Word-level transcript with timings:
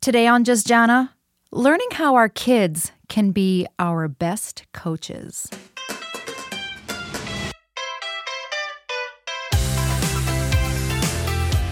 Today 0.00 0.28
on 0.28 0.44
Just 0.44 0.64
Jana, 0.64 1.16
learning 1.50 1.88
how 1.90 2.14
our 2.14 2.28
kids 2.28 2.92
can 3.08 3.32
be 3.32 3.66
our 3.80 4.06
best 4.06 4.62
coaches. 4.72 5.50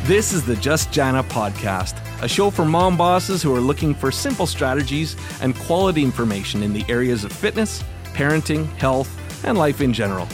This 0.06 0.32
is 0.32 0.44
the 0.44 0.56
Just 0.60 0.90
Jana 0.90 1.22
podcast, 1.22 2.02
a 2.20 2.28
show 2.28 2.50
for 2.50 2.64
mom 2.64 2.96
bosses 2.96 3.42
who 3.42 3.54
are 3.54 3.60
looking 3.60 3.94
for 3.94 4.10
simple 4.10 4.46
strategies 4.46 5.14
and 5.40 5.54
quality 5.54 6.02
information 6.02 6.64
in 6.64 6.72
the 6.72 6.84
areas 6.88 7.22
of 7.22 7.30
fitness, 7.30 7.84
parenting, 8.06 8.66
health, 8.74 9.08
and 9.44 9.56
life 9.56 9.80
in 9.80 9.92
general. 9.92 10.26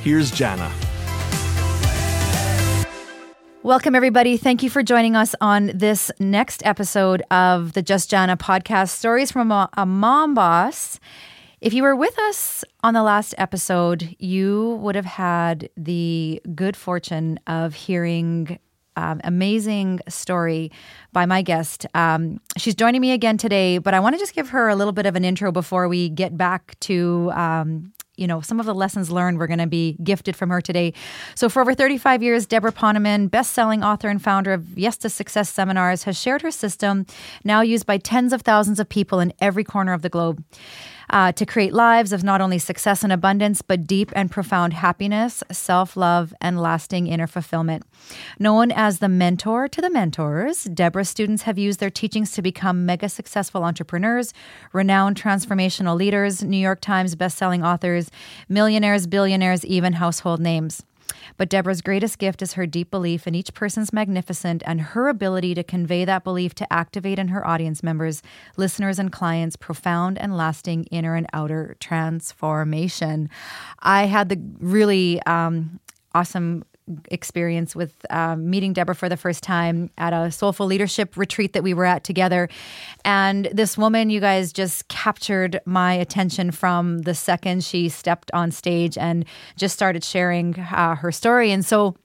Here's 0.00 0.30
Jana. 0.30 0.72
Welcome, 3.64 3.96
everybody. 3.96 4.36
Thank 4.36 4.62
you 4.62 4.70
for 4.70 4.84
joining 4.84 5.16
us 5.16 5.34
on 5.40 5.72
this 5.74 6.12
next 6.20 6.64
episode 6.64 7.22
of 7.32 7.72
the 7.72 7.82
Just 7.82 8.08
Jana 8.08 8.36
podcast 8.36 8.90
Stories 8.90 9.32
from 9.32 9.50
a, 9.50 9.68
Mom 9.84 10.32
Boss. 10.32 11.00
If 11.60 11.74
you 11.74 11.82
were 11.82 11.96
with 11.96 12.16
us 12.20 12.64
on 12.84 12.94
the 12.94 13.02
last 13.02 13.34
episode, 13.36 14.14
you 14.20 14.78
would 14.80 14.94
have 14.94 15.04
had 15.04 15.70
the 15.76 16.40
good 16.54 16.76
fortune 16.76 17.40
of 17.48 17.74
hearing 17.74 18.60
um, 18.94 19.20
amazing 19.24 20.00
story 20.08 20.70
by 21.12 21.26
my 21.26 21.42
guest. 21.42 21.84
Um, 21.94 22.40
she's 22.56 22.76
joining 22.76 23.00
me 23.00 23.10
again 23.10 23.38
today, 23.38 23.78
but 23.78 23.92
I 23.92 23.98
want 23.98 24.14
to 24.14 24.20
just 24.20 24.34
give 24.34 24.50
her 24.50 24.68
a 24.68 24.76
little 24.76 24.92
bit 24.92 25.04
of 25.04 25.16
an 25.16 25.24
intro 25.24 25.50
before 25.50 25.88
we 25.88 26.08
get 26.08 26.36
back 26.36 26.78
to. 26.80 27.32
Um, 27.34 27.92
you 28.18 28.26
know, 28.26 28.40
some 28.40 28.60
of 28.60 28.66
the 28.66 28.74
lessons 28.74 29.10
learned 29.10 29.38
we're 29.38 29.46
going 29.46 29.58
to 29.58 29.66
be 29.66 29.96
gifted 30.02 30.36
from 30.36 30.50
her 30.50 30.60
today. 30.60 30.92
So, 31.34 31.48
for 31.48 31.62
over 31.62 31.74
35 31.74 32.22
years, 32.22 32.46
Deborah 32.46 32.72
Poneman, 32.72 33.30
best 33.30 33.52
selling 33.52 33.84
author 33.84 34.08
and 34.08 34.20
founder 34.20 34.52
of 34.52 34.78
Yes 34.78 34.96
to 34.98 35.08
Success 35.08 35.48
seminars, 35.50 36.04
has 36.04 36.18
shared 36.20 36.42
her 36.42 36.50
system, 36.50 37.06
now 37.44 37.60
used 37.60 37.86
by 37.86 37.98
tens 37.98 38.32
of 38.32 38.42
thousands 38.42 38.80
of 38.80 38.88
people 38.88 39.20
in 39.20 39.32
every 39.40 39.64
corner 39.64 39.92
of 39.92 40.02
the 40.02 40.08
globe 40.08 40.42
uh, 41.10 41.32
to 41.32 41.46
create 41.46 41.72
lives 41.72 42.12
of 42.12 42.22
not 42.22 42.40
only 42.40 42.58
success 42.58 43.02
and 43.02 43.12
abundance, 43.12 43.62
but 43.62 43.86
deep 43.86 44.12
and 44.14 44.30
profound 44.30 44.72
happiness, 44.74 45.42
self 45.50 45.96
love, 45.96 46.34
and 46.40 46.60
lasting 46.60 47.06
inner 47.06 47.26
fulfillment. 47.26 47.84
Known 48.38 48.70
as 48.70 48.98
the 48.98 49.08
mentor 49.08 49.68
to 49.68 49.80
the 49.80 49.90
mentors, 49.90 50.64
Deborah's 50.64 51.08
students 51.08 51.42
have 51.42 51.58
used 51.58 51.80
their 51.80 51.90
teachings 51.90 52.32
to 52.32 52.42
become 52.42 52.86
mega 52.86 53.08
successful 53.08 53.64
entrepreneurs, 53.64 54.32
renowned 54.72 55.20
transformational 55.20 55.96
leaders, 55.96 56.42
New 56.42 56.56
York 56.56 56.80
Times 56.80 57.16
bestselling 57.16 57.64
authors, 57.64 58.10
millionaires, 58.48 59.06
billionaires, 59.06 59.64
even 59.64 59.94
household 59.94 60.40
names. 60.40 60.82
But 61.36 61.48
Deborah's 61.48 61.82
greatest 61.82 62.18
gift 62.18 62.42
is 62.42 62.54
her 62.54 62.66
deep 62.66 62.90
belief 62.90 63.26
in 63.26 63.34
each 63.34 63.54
person's 63.54 63.92
magnificent 63.92 64.62
and 64.66 64.80
her 64.80 65.08
ability 65.08 65.54
to 65.54 65.64
convey 65.64 66.04
that 66.04 66.24
belief 66.24 66.54
to 66.56 66.72
activate 66.72 67.18
in 67.18 67.28
her 67.28 67.46
audience 67.46 67.82
members, 67.82 68.22
listeners, 68.56 68.98
and 68.98 69.12
clients 69.12 69.56
profound 69.56 70.18
and 70.18 70.36
lasting 70.36 70.84
inner 70.84 71.14
and 71.14 71.26
outer 71.32 71.76
transformation. 71.80 73.30
I 73.80 74.06
had 74.06 74.28
the 74.28 74.40
really 74.58 75.22
um, 75.22 75.80
awesome 76.14 76.64
experience 77.10 77.76
with 77.76 77.94
um, 78.10 78.48
meeting 78.50 78.72
Deborah 78.72 78.94
for 78.94 79.08
the 79.08 79.16
first 79.16 79.42
time 79.42 79.90
at 79.98 80.12
a 80.12 80.30
soulful 80.30 80.66
leadership 80.66 81.16
retreat 81.16 81.52
that 81.52 81.62
we 81.62 81.74
were 81.74 81.84
at 81.84 82.04
together. 82.04 82.48
And 83.04 83.48
this 83.52 83.76
woman, 83.78 84.10
you 84.10 84.20
guys 84.20 84.52
just 84.52 84.88
captured 84.88 85.60
my 85.64 85.92
attention 85.94 86.50
from 86.50 86.98
the 87.00 87.14
second 87.14 87.64
she 87.64 87.88
stepped 87.88 88.30
on 88.32 88.50
stage 88.50 88.98
and 88.98 89.24
just 89.56 89.74
started 89.74 90.04
sharing 90.04 90.58
uh, 90.58 90.94
her 90.96 91.12
story. 91.12 91.50
And 91.50 91.64
so 91.64 91.96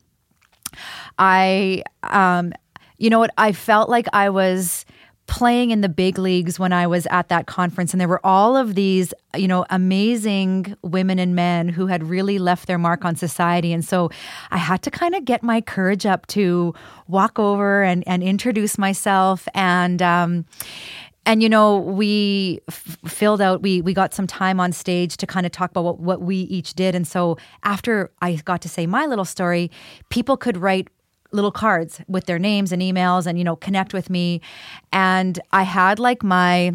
I, 1.18 1.84
um, 2.04 2.54
you 2.98 3.10
know 3.10 3.20
what, 3.20 3.32
I 3.38 3.52
felt 3.52 3.90
like 3.90 4.08
I 4.14 4.30
was 4.30 4.86
playing 5.28 5.72
in 5.72 5.82
the 5.82 5.90
big 5.90 6.18
leagues 6.18 6.60
when 6.60 6.74
I 6.74 6.86
was 6.86 7.08
at 7.08 7.30
that 7.30 7.48
conference. 7.48 7.94
And 7.94 8.02
there 8.02 8.08
were 8.08 8.24
all 8.26 8.58
of 8.58 8.76
these, 8.76 9.14
you 9.36 9.48
know, 9.48 9.66
amazing 9.70 10.76
women 10.82 11.18
and 11.18 11.36
men 11.36 11.70
who 11.70 11.88
had 11.88 12.04
really 12.04 12.40
left 12.40 12.68
their 12.68 12.78
mark 12.78 13.06
on 13.06 13.16
society. 13.16 13.72
And 13.72 13.86
so 13.86 14.10
I 14.52 14.58
had 14.58 14.82
to 14.84 14.92
kind 14.92 15.16
of 15.16 15.24
get 15.24 15.42
my 15.42 15.62
courage 15.62 16.06
up 16.06 16.28
to 16.28 16.74
walk 17.08 17.40
over 17.40 17.84
and, 17.84 18.04
and 18.06 18.22
introduce 18.22 18.78
myself. 18.78 19.48
And, 19.54 20.02
um, 20.02 20.46
and 21.26 21.42
you 21.42 21.48
know 21.48 21.78
we 21.78 22.60
f- 22.68 22.98
filled 23.06 23.40
out 23.40 23.62
we 23.62 23.82
we 23.82 23.94
got 23.94 24.14
some 24.14 24.28
time 24.28 24.60
on 24.60 24.74
stage 24.74 25.16
to 25.16 25.26
kind 25.26 25.46
of 25.46 25.54
talk 25.54 25.72
about 25.72 25.84
what, 25.84 26.00
what 26.00 26.22
we 26.22 26.36
each 26.36 26.74
did 26.74 26.96
and 26.96 27.08
so 27.08 27.38
after 27.64 28.12
i 28.22 28.36
got 28.44 28.62
to 28.62 28.68
say 28.68 28.86
my 28.86 29.06
little 29.06 29.24
story 29.24 29.72
people 30.10 30.36
could 30.36 30.58
write 30.58 30.90
little 31.34 31.52
cards 31.52 32.02
with 32.08 32.26
their 32.26 32.40
names 32.40 32.72
and 32.72 32.82
emails 32.82 33.26
and 33.26 33.38
you 33.38 33.44
know 33.44 33.56
connect 33.56 33.94
with 33.94 34.10
me. 34.10 34.42
And 34.92 35.40
i 35.52 35.64
had 35.64 36.00
like 36.00 36.24
my 36.24 36.74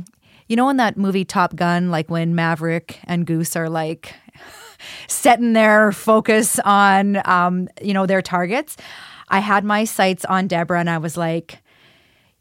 you 0.49 0.57
know 0.57 0.69
in 0.69 0.77
that 0.79 0.97
movie 0.97 1.25
top 1.25 1.55
gun 1.55 1.91
like 1.91 2.11
when 2.11 2.35
maverick 2.35 2.99
and 3.05 3.27
goose 3.27 3.55
are 3.55 3.69
like 3.69 4.15
setting 5.09 5.53
their 5.53 5.93
focus 5.93 6.59
on 6.61 7.21
um, 7.27 7.69
you 7.83 7.93
know 7.95 8.07
their 8.07 8.23
targets 8.23 8.77
i 9.29 9.39
had 9.39 9.65
my 9.65 9.85
sights 9.85 10.25
on 10.25 10.47
deborah 10.49 10.81
and 10.81 10.91
i 10.91 10.99
was 10.99 11.17
like 11.17 11.61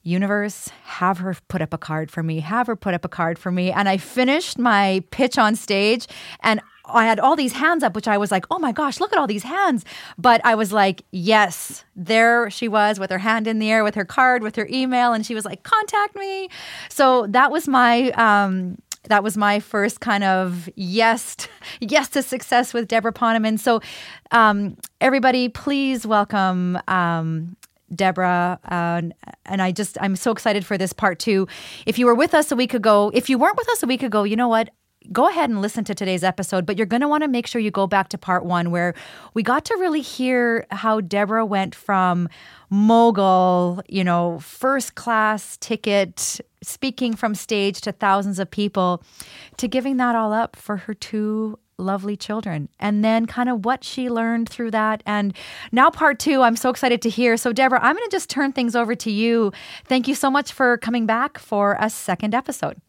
universe 0.03 0.69
have 0.83 1.17
her 1.17 1.35
put 1.49 1.61
up 1.61 1.73
a 1.73 1.77
card 1.77 2.09
for 2.09 2.23
me. 2.23 2.39
Have 2.39 2.67
her 2.67 2.77
put 2.77 2.93
up 2.93 3.03
a 3.03 3.09
card 3.09 3.37
for 3.37 3.51
me. 3.51 3.71
And 3.71 3.89
i 3.89 3.97
finished 3.97 4.57
my 4.57 5.03
pitch 5.11 5.37
on 5.37 5.55
stage 5.55 6.07
and 6.39 6.61
I 6.87 7.05
had 7.05 7.19
all 7.19 7.35
these 7.35 7.53
hands 7.53 7.83
up, 7.83 7.95
which 7.95 8.07
I 8.07 8.17
was 8.17 8.31
like, 8.31 8.45
oh 8.51 8.59
my 8.59 8.71
gosh, 8.71 8.99
look 8.99 9.11
at 9.13 9.19
all 9.19 9.27
these 9.27 9.43
hands. 9.43 9.85
But 10.17 10.41
I 10.43 10.55
was 10.55 10.71
like, 10.71 11.03
yes, 11.11 11.85
there 11.95 12.49
she 12.49 12.67
was 12.67 12.99
with 12.99 13.09
her 13.11 13.17
hand 13.17 13.47
in 13.47 13.59
the 13.59 13.71
air, 13.71 13.83
with 13.83 13.95
her 13.95 14.05
card, 14.05 14.43
with 14.43 14.55
her 14.55 14.67
email. 14.71 15.13
And 15.13 15.25
she 15.25 15.35
was 15.35 15.45
like, 15.45 15.63
contact 15.63 16.15
me. 16.15 16.49
So 16.89 17.27
that 17.27 17.51
was 17.51 17.67
my, 17.67 18.11
um, 18.11 18.77
that 19.03 19.23
was 19.23 19.37
my 19.37 19.59
first 19.59 19.99
kind 19.99 20.23
of 20.23 20.69
yes, 20.75 21.35
yes 21.79 22.09
to 22.09 22.21
success 22.21 22.73
with 22.73 22.87
Deborah 22.87 23.13
Poneman. 23.13 23.57
So, 23.59 23.81
um, 24.31 24.77
everybody, 24.99 25.49
please 25.49 26.05
welcome 26.05 26.77
um, 26.87 27.55
Deborah. 27.93 28.59
Uh, 28.65 29.01
and 29.45 29.61
I 29.61 29.71
just, 29.71 29.97
I'm 30.01 30.15
so 30.15 30.31
excited 30.31 30.65
for 30.65 30.77
this 30.77 30.93
part 30.93 31.19
two. 31.19 31.47
If 31.85 31.97
you 31.97 32.05
were 32.05 32.15
with 32.15 32.33
us 32.33 32.51
a 32.51 32.55
week 32.55 32.73
ago, 32.73 33.11
if 33.13 33.29
you 33.29 33.37
weren't 33.37 33.57
with 33.57 33.69
us 33.69 33.83
a 33.83 33.87
week 33.87 34.03
ago, 34.03 34.23
you 34.23 34.35
know 34.35 34.49
what? 34.49 34.69
Go 35.11 35.27
ahead 35.27 35.49
and 35.49 35.61
listen 35.61 35.83
to 35.85 35.95
today's 35.95 36.23
episode, 36.23 36.65
but 36.65 36.77
you're 36.77 36.85
going 36.85 37.01
to 37.01 37.07
want 37.07 37.23
to 37.23 37.27
make 37.27 37.47
sure 37.47 37.61
you 37.61 37.71
go 37.71 37.87
back 37.87 38.09
to 38.09 38.17
part 38.17 38.45
one 38.45 38.71
where 38.71 38.93
we 39.33 39.43
got 39.43 39.65
to 39.65 39.75
really 39.75 40.01
hear 40.01 40.65
how 40.71 41.01
Deborah 41.01 41.45
went 41.45 41.75
from 41.75 42.29
mogul, 42.69 43.81
you 43.87 44.03
know, 44.03 44.39
first 44.39 44.95
class 44.95 45.57
ticket, 45.57 46.39
speaking 46.61 47.15
from 47.15 47.35
stage 47.35 47.81
to 47.81 47.91
thousands 47.91 48.39
of 48.39 48.49
people, 48.49 49.03
to 49.57 49.67
giving 49.67 49.97
that 49.97 50.15
all 50.15 50.33
up 50.33 50.55
for 50.55 50.77
her 50.77 50.93
two 50.93 51.57
lovely 51.77 52.17
children. 52.17 52.67
And 52.79 53.05
then 53.05 53.27
kind 53.27 53.49
of 53.49 53.63
what 53.63 53.83
she 53.83 54.09
learned 54.09 54.49
through 54.49 54.71
that. 54.71 55.03
And 55.05 55.35
now 55.71 55.91
part 55.91 56.17
two 56.17 56.41
i'm 56.41 56.55
so 56.55 56.71
excited 56.71 57.03
to 57.03 57.09
hear. 57.09 57.37
So 57.37 57.53
deborah 57.53 57.79
i'm 57.81 57.95
going 57.95 58.09
to 58.09 58.15
just 58.15 58.29
turn 58.29 58.51
things 58.51 58.75
over 58.75 58.95
to 58.95 59.11
you. 59.11 59.51
Thank 59.85 60.07
you 60.07 60.15
so 60.15 60.31
much 60.31 60.51
for 60.51 60.77
coming 60.77 61.05
back 61.05 61.37
for 61.37 61.77
a 61.79 61.89
second 61.89 62.33
episode 62.33 62.81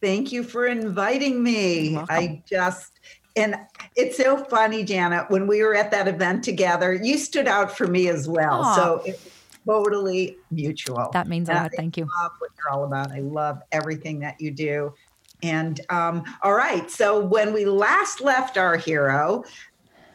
Thank 0.00 0.32
you 0.32 0.42
for 0.42 0.66
inviting 0.66 1.42
me. 1.42 1.96
I 1.96 2.42
just, 2.48 3.00
and 3.36 3.56
it's 3.96 4.16
so 4.16 4.44
funny, 4.44 4.82
Janet, 4.82 5.30
when 5.30 5.46
we 5.46 5.62
were 5.62 5.74
at 5.74 5.90
that 5.90 6.08
event 6.08 6.42
together, 6.42 6.94
you 6.94 7.18
stood 7.18 7.46
out 7.46 7.76
for 7.76 7.86
me 7.86 8.08
as 8.08 8.28
well. 8.28 8.64
Aww. 8.64 8.74
So 8.74 9.02
it's 9.04 9.28
totally 9.66 10.38
mutual. 10.50 11.10
That 11.12 11.28
means 11.28 11.48
a 11.48 11.54
lot. 11.54 11.70
Thank 11.76 11.96
you. 11.96 12.08
love 12.22 12.32
what 12.38 12.50
you're 12.56 12.72
all 12.72 12.84
about. 12.84 13.12
I 13.12 13.20
love 13.20 13.62
everything 13.72 14.20
that 14.20 14.40
you 14.40 14.50
do. 14.50 14.94
And 15.42 15.80
um, 15.90 16.24
all 16.42 16.54
right. 16.54 16.90
So 16.90 17.20
when 17.20 17.52
we 17.52 17.64
last 17.64 18.20
left 18.20 18.56
our 18.56 18.76
hero, 18.76 19.44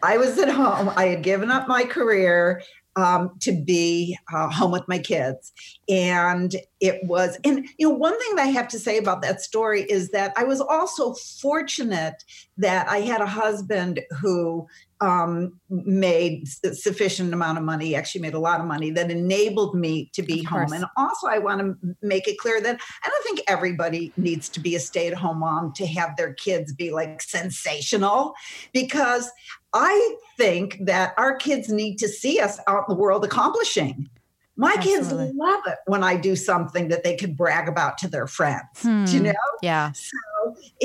I 0.03 0.17
was 0.17 0.38
at 0.38 0.50
home. 0.50 0.91
I 0.96 1.07
had 1.07 1.23
given 1.23 1.50
up 1.50 1.67
my 1.67 1.84
career 1.84 2.62
um, 2.96 3.32
to 3.42 3.52
be 3.52 4.18
uh, 4.34 4.50
home 4.50 4.72
with 4.72 4.88
my 4.88 5.00
kids. 5.00 5.52
And 5.90 6.56
it 6.80 7.04
was, 7.04 7.38
and 7.44 7.68
you 7.78 7.90
know, 7.90 7.96
one 7.96 8.18
thing 8.20 8.36
that 8.36 8.44
I 8.44 8.50
have 8.50 8.68
to 8.70 8.80
say 8.80 8.97
about 8.97 9.22
that 9.22 9.42
story 9.42 9.84
is 9.84 10.09
that 10.12 10.34
I 10.38 10.44
was 10.44 10.62
also 10.62 11.14
fortunate 11.14 12.24
that 12.58 12.88
I 12.88 13.00
had 13.00 13.22
a 13.22 13.28
husband 13.28 14.02
who 14.22 14.68
um, 15.02 15.59
made 15.70 16.47
sufficient 16.47 17.34
amount 17.34 17.58
of 17.58 17.64
money, 17.64 17.96
actually 17.96 18.22
made 18.22 18.34
a 18.34 18.40
lot 18.40 18.62
of 18.62 18.66
money 18.66 18.92
that 18.92 19.12
enabled 19.12 19.76
me 19.76 20.09
to 20.14 20.24
be 20.24 20.41
home. 20.41 20.72
And 20.72 20.86
also, 20.96 21.28
I 21.28 21.38
want 21.38 21.59
to 21.59 21.96
make 22.02 22.28
it 22.28 22.38
clear 22.38 22.62
that 22.62 22.80
I 23.03 23.09
don't 23.09 23.24
think 23.24 23.41
everybody 23.48 24.14
needs 24.16 24.48
to 24.50 24.59
be 24.59 24.76
a 24.76 24.80
stay 24.80 25.08
at 25.08 25.14
home 25.14 25.40
mom 25.40 25.74
to 25.74 25.86
have 25.86 26.16
their 26.16 26.34
kids 26.34 26.74
be 26.74 26.91
like 26.91 27.22
sensational 27.22 28.34
because 28.74 29.30
I 29.76 30.16
think 30.38 30.78
that 30.86 31.14
our 31.18 31.36
kids 31.36 31.70
need 31.70 31.98
to 31.98 32.08
see 32.08 32.40
us 32.40 32.60
out 32.66 32.86
in 32.88 32.96
the 32.96 33.00
world 33.00 33.26
accomplishing. 33.26 34.10
My 34.56 34.74
Absolutely. 34.78 35.26
kids 35.28 35.36
love 35.36 35.62
it 35.68 35.78
when 35.86 36.02
I 36.02 36.16
do 36.16 36.38
something 36.38 36.88
that 36.88 37.04
they 37.04 37.16
can 37.16 37.34
brag 37.34 37.68
about 37.68 37.98
to 38.00 38.08
their 38.08 38.26
friends. 38.26 38.64
Hmm. 38.78 39.04
you 39.08 39.20
know? 39.20 39.34
Yeah. 39.62 39.92
So 39.92 40.18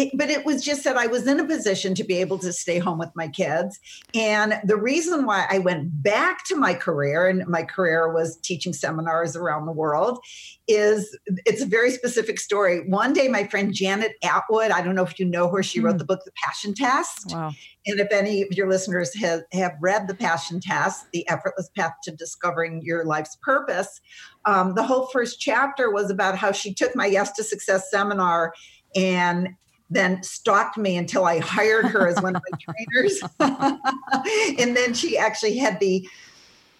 it, 0.00 0.10
but 0.16 0.30
it 0.30 0.44
was 0.44 0.64
just 0.64 0.84
that 0.84 0.96
I 0.96 1.06
was 1.06 1.26
in 1.26 1.38
a 1.38 1.44
position 1.44 1.94
to 1.94 2.04
be 2.04 2.16
able 2.16 2.38
to 2.38 2.52
stay 2.52 2.78
home 2.78 2.98
with 2.98 3.10
my 3.14 3.28
kids. 3.28 3.78
And 4.14 4.60
the 4.64 4.76
reason 4.76 5.26
why 5.26 5.46
I 5.50 5.58
went 5.58 6.02
back 6.02 6.44
to 6.46 6.56
my 6.56 6.74
career, 6.74 7.28
and 7.28 7.46
my 7.46 7.62
career 7.62 8.12
was 8.12 8.38
teaching 8.38 8.72
seminars 8.72 9.36
around 9.36 9.66
the 9.66 9.72
world, 9.72 10.18
is 10.66 11.16
it's 11.44 11.62
a 11.62 11.66
very 11.66 11.90
specific 11.90 12.38
story. 12.40 12.88
One 12.88 13.12
day, 13.12 13.28
my 13.28 13.46
friend 13.46 13.74
Janet 13.74 14.12
Attwood, 14.24 14.70
I 14.70 14.82
don't 14.82 14.94
know 14.94 15.04
if 15.04 15.18
you 15.18 15.26
know 15.26 15.48
her, 15.50 15.62
she 15.62 15.80
mm. 15.80 15.84
wrote 15.84 15.98
the 15.98 16.04
book 16.04 16.20
The 16.24 16.32
Passion 16.32 16.74
Test. 16.74 17.32
Wow. 17.32 17.52
And 17.86 17.98
if 17.98 18.12
any 18.12 18.42
of 18.42 18.52
your 18.52 18.68
listeners 18.68 19.14
have, 19.16 19.42
have 19.52 19.72
read 19.80 20.06
The 20.06 20.14
Passion 20.14 20.60
Test, 20.60 21.10
The 21.12 21.28
Effortless 21.28 21.70
Path 21.76 21.94
to 22.04 22.12
Discovering 22.12 22.82
Your 22.82 23.04
Life's 23.04 23.36
Purpose, 23.42 24.00
um, 24.44 24.74
the 24.74 24.82
whole 24.82 25.06
first 25.06 25.40
chapter 25.40 25.90
was 25.90 26.10
about 26.10 26.38
how 26.38 26.52
she 26.52 26.72
took 26.72 26.94
my 26.94 27.06
Yes 27.06 27.32
to 27.32 27.44
Success 27.44 27.90
seminar 27.90 28.54
and 28.94 29.48
then 29.90 30.22
stalked 30.22 30.78
me 30.78 30.96
until 30.96 31.24
I 31.24 31.38
hired 31.40 31.86
her 31.86 32.08
as 32.08 32.20
one 32.22 32.36
of 32.36 32.42
my 32.50 32.58
trainers. 32.58 33.22
and 34.58 34.76
then 34.76 34.94
she 34.94 35.18
actually 35.18 35.58
had 35.58 35.80
the 35.80 36.08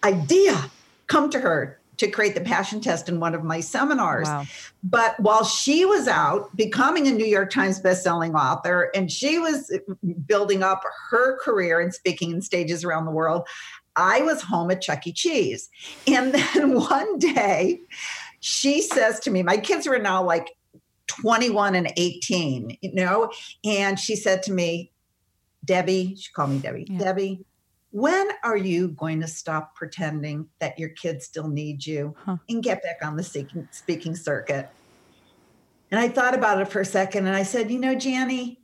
idea 0.03 0.69
come 1.07 1.29
to 1.29 1.39
her 1.39 1.79
to 1.97 2.09
create 2.09 2.33
the 2.33 2.41
passion 2.41 2.81
test 2.81 3.09
in 3.09 3.19
one 3.19 3.35
of 3.35 3.43
my 3.43 3.59
seminars. 3.59 4.27
Wow. 4.27 4.45
But 4.83 5.19
while 5.19 5.43
she 5.43 5.85
was 5.85 6.07
out 6.07 6.55
becoming 6.55 7.07
a 7.07 7.11
New 7.11 7.25
York 7.25 7.51
Times 7.51 7.79
bestselling 7.79 8.33
author 8.33 8.89
and 8.95 9.11
she 9.11 9.37
was 9.37 9.71
building 10.25 10.63
up 10.63 10.81
her 11.11 11.37
career 11.39 11.79
and 11.79 11.93
speaking 11.93 12.31
in 12.31 12.41
stages 12.41 12.83
around 12.83 13.05
the 13.05 13.11
world, 13.11 13.47
I 13.95 14.21
was 14.23 14.41
home 14.41 14.71
at 14.71 14.81
Chuck 14.81 15.05
E. 15.05 15.11
Cheese. 15.11 15.69
And 16.07 16.33
then 16.55 16.73
one 16.79 17.19
day 17.19 17.81
she 18.39 18.81
says 18.81 19.19
to 19.21 19.29
me, 19.29 19.43
my 19.43 19.57
kids 19.57 19.87
were 19.87 19.99
now 19.99 20.23
like 20.23 20.55
21 21.11 21.75
and 21.75 21.91
18, 21.97 22.77
you 22.81 22.93
know, 22.93 23.31
and 23.63 23.99
she 23.99 24.15
said 24.15 24.43
to 24.43 24.51
me, 24.51 24.91
Debbie, 25.63 26.15
she 26.15 26.31
called 26.31 26.51
me 26.51 26.59
Debbie, 26.59 26.87
yeah. 26.89 26.97
Debbie, 26.97 27.45
when 27.91 28.29
are 28.43 28.57
you 28.57 28.89
going 28.89 29.19
to 29.19 29.27
stop 29.27 29.75
pretending 29.75 30.47
that 30.59 30.79
your 30.79 30.89
kids 30.89 31.25
still 31.25 31.49
need 31.49 31.85
you 31.85 32.15
huh. 32.25 32.37
and 32.49 32.63
get 32.63 32.81
back 32.81 32.99
on 33.03 33.17
the 33.17 33.23
speaking, 33.23 33.67
speaking 33.71 34.15
circuit? 34.15 34.69
And 35.91 35.99
I 35.99 36.07
thought 36.07 36.33
about 36.33 36.61
it 36.61 36.69
for 36.69 36.79
a 36.79 36.85
second 36.85 37.27
and 37.27 37.35
I 37.35 37.43
said, 37.43 37.69
you 37.69 37.79
know, 37.79 37.95
Janny, 37.95 38.57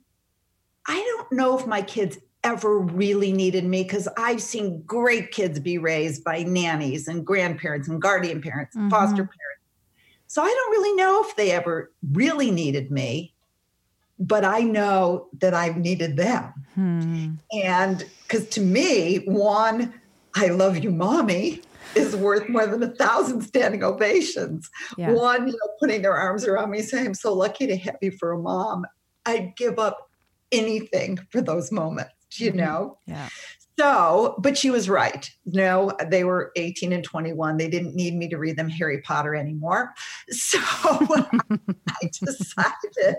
I 0.86 0.94
don't 0.94 1.32
know 1.32 1.58
if 1.58 1.66
my 1.66 1.82
kids 1.82 2.18
ever 2.42 2.78
really 2.78 3.32
needed 3.32 3.64
me 3.64 3.82
because 3.82 4.08
I've 4.16 4.40
seen 4.40 4.82
great 4.86 5.30
kids 5.30 5.60
be 5.60 5.76
raised 5.76 6.24
by 6.24 6.44
nannies 6.44 7.06
and 7.06 7.26
grandparents 7.26 7.88
and 7.88 8.00
guardian 8.00 8.40
parents 8.40 8.74
and 8.74 8.84
mm-hmm. 8.84 8.90
foster 8.90 9.16
parents. 9.24 9.57
So 10.28 10.42
I 10.42 10.46
don't 10.46 10.70
really 10.70 10.94
know 10.94 11.24
if 11.26 11.34
they 11.36 11.50
ever 11.50 11.90
really 12.12 12.50
needed 12.50 12.90
me, 12.90 13.34
but 14.18 14.44
I 14.44 14.60
know 14.60 15.28
that 15.40 15.54
I've 15.54 15.76
needed 15.76 16.16
them. 16.16 16.52
Hmm. 16.74 17.30
And 17.52 18.04
because 18.22 18.48
to 18.50 18.60
me, 18.60 19.24
one, 19.24 19.94
I 20.34 20.48
love 20.48 20.78
you, 20.78 20.90
mommy, 20.90 21.62
is 21.94 22.14
worth 22.14 22.48
more 22.48 22.66
than 22.66 22.82
a 22.82 22.94
thousand 22.94 23.40
standing 23.42 23.82
ovations. 23.82 24.70
Yeah. 24.96 25.12
One, 25.12 25.48
you 25.48 25.54
know, 25.54 25.72
putting 25.80 26.02
their 26.02 26.14
arms 26.14 26.46
around 26.46 26.70
me, 26.70 26.82
saying, 26.82 27.06
I'm 27.06 27.14
so 27.14 27.32
lucky 27.32 27.66
to 27.66 27.76
have 27.76 27.96
you 28.02 28.10
for 28.12 28.32
a 28.32 28.38
mom. 28.38 28.84
I'd 29.24 29.56
give 29.56 29.78
up 29.78 30.10
anything 30.52 31.18
for 31.30 31.40
those 31.40 31.72
moments, 31.72 32.12
you 32.34 32.50
mm-hmm. 32.50 32.58
know? 32.58 32.98
Yeah. 33.06 33.28
So, 33.78 34.34
but 34.38 34.58
she 34.58 34.70
was 34.70 34.88
right. 34.88 35.30
No, 35.46 35.92
they 36.10 36.24
were 36.24 36.50
18 36.56 36.92
and 36.92 37.04
21. 37.04 37.58
They 37.58 37.68
didn't 37.68 37.94
need 37.94 38.14
me 38.14 38.28
to 38.28 38.36
read 38.36 38.56
them 38.56 38.68
Harry 38.68 39.00
Potter 39.02 39.34
anymore. 39.34 39.94
So 40.30 40.58
I 40.80 42.10
decided 42.22 43.16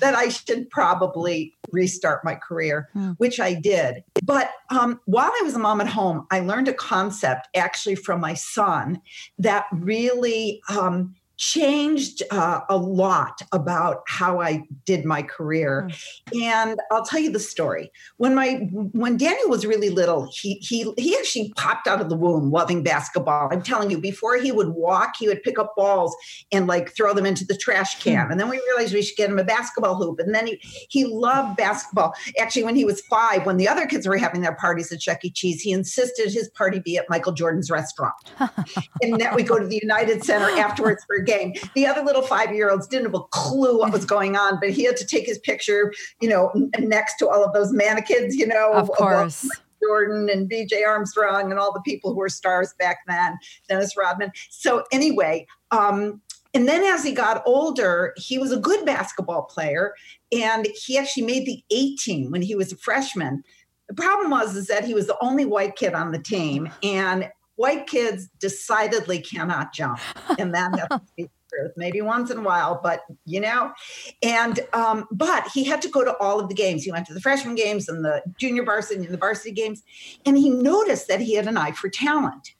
that 0.00 0.14
I 0.14 0.28
should 0.28 0.68
probably 0.70 1.54
restart 1.70 2.24
my 2.24 2.34
career, 2.34 2.88
which 3.18 3.40
I 3.40 3.54
did. 3.54 4.02
But 4.24 4.50
um, 4.70 5.00
while 5.04 5.30
I 5.30 5.42
was 5.44 5.54
a 5.54 5.58
mom 5.58 5.80
at 5.80 5.86
home, 5.86 6.26
I 6.30 6.40
learned 6.40 6.68
a 6.68 6.72
concept 6.72 7.48
actually 7.54 7.94
from 7.94 8.20
my 8.20 8.34
son 8.34 9.00
that 9.38 9.66
really 9.72 10.60
um, 10.68 11.14
changed 11.36 12.22
uh, 12.30 12.60
a 12.68 12.76
lot 12.76 13.42
about 13.52 14.02
how 14.06 14.40
I 14.40 14.62
did 14.84 15.04
my 15.04 15.22
career. 15.22 15.88
Mm. 16.32 16.42
And 16.42 16.80
I'll 16.90 17.04
tell 17.04 17.20
you 17.20 17.30
the 17.30 17.40
story. 17.40 17.90
When 18.16 18.34
my 18.34 18.54
when 18.72 19.16
Daniel 19.16 19.48
was 19.48 19.66
really 19.66 19.90
little, 19.90 20.28
he 20.32 20.54
he 20.54 20.92
he 20.96 21.16
actually 21.16 21.52
popped 21.56 21.86
out 21.86 22.00
of 22.00 22.08
the 22.08 22.16
womb 22.16 22.50
loving 22.50 22.82
basketball. 22.82 23.48
I'm 23.52 23.62
telling 23.62 23.90
you, 23.90 23.98
before 23.98 24.36
he 24.36 24.52
would 24.52 24.70
walk, 24.70 25.14
he 25.18 25.28
would 25.28 25.42
pick 25.42 25.58
up 25.58 25.74
balls 25.76 26.16
and 26.52 26.66
like 26.66 26.94
throw 26.94 27.12
them 27.12 27.26
into 27.26 27.44
the 27.44 27.56
trash 27.56 28.02
can. 28.02 28.26
Mm. 28.26 28.32
And 28.32 28.40
then 28.40 28.48
we 28.48 28.60
realized 28.68 28.94
we 28.94 29.02
should 29.02 29.16
get 29.16 29.30
him 29.30 29.38
a 29.38 29.44
basketball 29.44 29.96
hoop. 29.96 30.18
And 30.18 30.34
then 30.34 30.46
he 30.46 30.58
he 30.88 31.04
loved 31.04 31.56
basketball. 31.56 32.14
Actually, 32.38 32.64
when 32.64 32.76
he 32.76 32.84
was 32.84 33.00
five, 33.02 33.44
when 33.44 33.58
the 33.58 33.68
other 33.68 33.86
kids 33.86 34.06
were 34.06 34.16
having 34.16 34.40
their 34.40 34.54
parties 34.54 34.90
at 34.90 35.00
Chuck 35.00 35.24
E. 35.24 35.30
Cheese, 35.30 35.60
he 35.60 35.72
insisted 35.72 36.32
his 36.32 36.48
party 36.50 36.78
be 36.78 36.96
at 36.96 37.08
Michael 37.10 37.32
Jordan's 37.32 37.70
restaurant. 37.70 38.14
and 39.02 39.20
that 39.20 39.34
we 39.34 39.42
go 39.42 39.58
to 39.58 39.66
the 39.66 39.78
United 39.82 40.24
Center 40.24 40.48
afterwards 40.58 41.04
for 41.06 41.25
game. 41.26 41.54
The 41.74 41.86
other 41.86 42.02
little 42.02 42.22
five 42.22 42.54
year 42.54 42.70
olds 42.70 42.86
didn't 42.86 43.06
have 43.06 43.14
a 43.14 43.24
clue 43.30 43.78
what 43.78 43.92
was 43.92 44.04
going 44.16 44.36
on, 44.36 44.58
but 44.60 44.70
he 44.70 44.84
had 44.84 44.96
to 44.96 45.06
take 45.06 45.26
his 45.26 45.38
picture, 45.38 45.92
you 46.20 46.28
know, 46.28 46.50
next 46.78 47.16
to 47.18 47.28
all 47.28 47.44
of 47.44 47.52
those 47.52 47.72
mannequins, 47.72 48.36
you 48.36 48.46
know, 48.46 48.72
of, 48.72 48.88
course. 48.88 49.44
Of 49.44 49.50
Jordan 49.82 50.28
and 50.30 50.50
BJ 50.50 50.86
Armstrong 50.86 51.50
and 51.50 51.60
all 51.60 51.72
the 51.72 51.82
people 51.82 52.12
who 52.12 52.16
were 52.16 52.28
stars 52.28 52.74
back 52.78 52.98
then, 53.06 53.38
Dennis 53.68 53.96
Rodman. 53.96 54.32
So, 54.50 54.84
anyway, 54.90 55.46
um, 55.70 56.20
and 56.54 56.66
then 56.66 56.82
as 56.84 57.04
he 57.04 57.12
got 57.12 57.42
older, 57.44 58.14
he 58.16 58.38
was 58.38 58.50
a 58.50 58.58
good 58.58 58.86
basketball 58.86 59.42
player 59.42 59.92
and 60.32 60.66
he 60.74 60.96
actually 60.96 61.24
made 61.24 61.44
the 61.44 61.62
18 61.70 62.30
when 62.30 62.40
he 62.40 62.54
was 62.54 62.72
a 62.72 62.76
freshman. 62.76 63.42
The 63.88 63.94
problem 63.94 64.30
was 64.30 64.56
is 64.56 64.66
that 64.68 64.84
he 64.84 64.94
was 64.94 65.06
the 65.06 65.18
only 65.20 65.44
white 65.44 65.76
kid 65.76 65.92
on 65.92 66.12
the 66.12 66.18
team 66.18 66.70
and 66.82 67.30
white 67.56 67.86
kids 67.86 68.28
decidedly 68.38 69.18
cannot 69.20 69.72
jump. 69.72 69.98
And 70.38 70.54
that 70.54 70.78
has 70.78 70.88
to 70.88 71.02
be 71.16 71.30
truth, 71.50 71.72
maybe 71.76 72.00
once 72.00 72.30
in 72.30 72.38
a 72.38 72.42
while, 72.42 72.80
but 72.82 73.04
you 73.24 73.40
know, 73.40 73.72
and 74.22 74.60
um, 74.72 75.06
but 75.10 75.48
he 75.52 75.64
had 75.64 75.82
to 75.82 75.88
go 75.88 76.04
to 76.04 76.16
all 76.18 76.40
of 76.40 76.48
the 76.48 76.54
games. 76.54 76.84
He 76.84 76.92
went 76.92 77.06
to 77.06 77.14
the 77.14 77.20
freshman 77.20 77.54
games 77.54 77.88
and 77.88 78.04
the 78.04 78.22
junior 78.38 78.64
varsity 78.64 79.04
and 79.04 79.12
the 79.12 79.18
varsity 79.18 79.52
games, 79.52 79.82
and 80.24 80.36
he 80.36 80.50
noticed 80.50 81.08
that 81.08 81.20
he 81.20 81.34
had 81.34 81.46
an 81.46 81.56
eye 81.56 81.72
for 81.72 81.88
talent. 81.88 82.52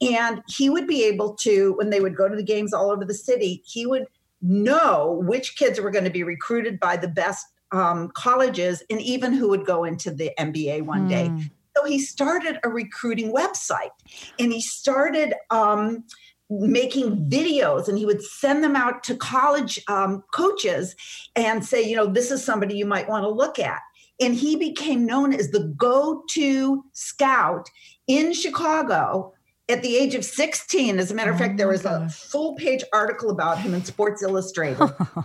And 0.00 0.42
he 0.48 0.68
would 0.68 0.86
be 0.86 1.04
able 1.04 1.34
to, 1.36 1.72
when 1.74 1.90
they 1.90 2.00
would 2.00 2.16
go 2.16 2.28
to 2.28 2.36
the 2.36 2.42
games 2.42 2.74
all 2.74 2.90
over 2.90 3.04
the 3.04 3.14
city, 3.14 3.62
he 3.64 3.86
would 3.86 4.06
know 4.42 5.22
which 5.24 5.56
kids 5.56 5.80
were 5.80 5.90
going 5.90 6.04
to 6.04 6.10
be 6.10 6.24
recruited 6.24 6.78
by 6.78 6.96
the 6.96 7.08
best 7.08 7.46
um, 7.70 8.08
colleges 8.10 8.82
and 8.90 9.00
even 9.00 9.32
who 9.32 9.48
would 9.48 9.64
go 9.64 9.84
into 9.84 10.10
the 10.10 10.30
NBA 10.38 10.82
one 10.82 11.06
mm. 11.06 11.08
day. 11.08 11.50
So 11.76 11.84
he 11.84 11.98
started 11.98 12.58
a 12.62 12.68
recruiting 12.68 13.32
website 13.32 13.90
and 14.38 14.52
he 14.52 14.60
started 14.60 15.34
um, 15.50 16.04
making 16.50 17.28
videos 17.28 17.88
and 17.88 17.98
he 17.98 18.06
would 18.06 18.22
send 18.22 18.62
them 18.62 18.76
out 18.76 19.02
to 19.04 19.14
college 19.14 19.80
um, 19.88 20.22
coaches 20.34 20.94
and 21.34 21.64
say, 21.64 21.82
you 21.82 21.96
know, 21.96 22.06
this 22.06 22.30
is 22.30 22.44
somebody 22.44 22.76
you 22.76 22.86
might 22.86 23.08
want 23.08 23.24
to 23.24 23.28
look 23.28 23.58
at. 23.58 23.80
And 24.20 24.34
he 24.34 24.56
became 24.56 25.06
known 25.06 25.32
as 25.32 25.50
the 25.50 25.72
go 25.76 26.22
to 26.30 26.84
scout 26.92 27.68
in 28.06 28.32
Chicago 28.32 29.32
at 29.68 29.82
the 29.82 29.96
age 29.96 30.14
of 30.14 30.24
16. 30.24 30.98
As 30.98 31.10
a 31.10 31.14
matter 31.14 31.30
of 31.30 31.38
fact, 31.38 31.56
there 31.56 31.68
oh 31.68 31.72
was 31.72 31.84
a 31.84 32.08
full 32.10 32.54
page 32.54 32.84
article 32.92 33.30
about 33.30 33.58
him 33.58 33.74
in 33.74 33.84
Sports 33.84 34.22
Illustrated. 34.22 34.78
My 34.78 35.24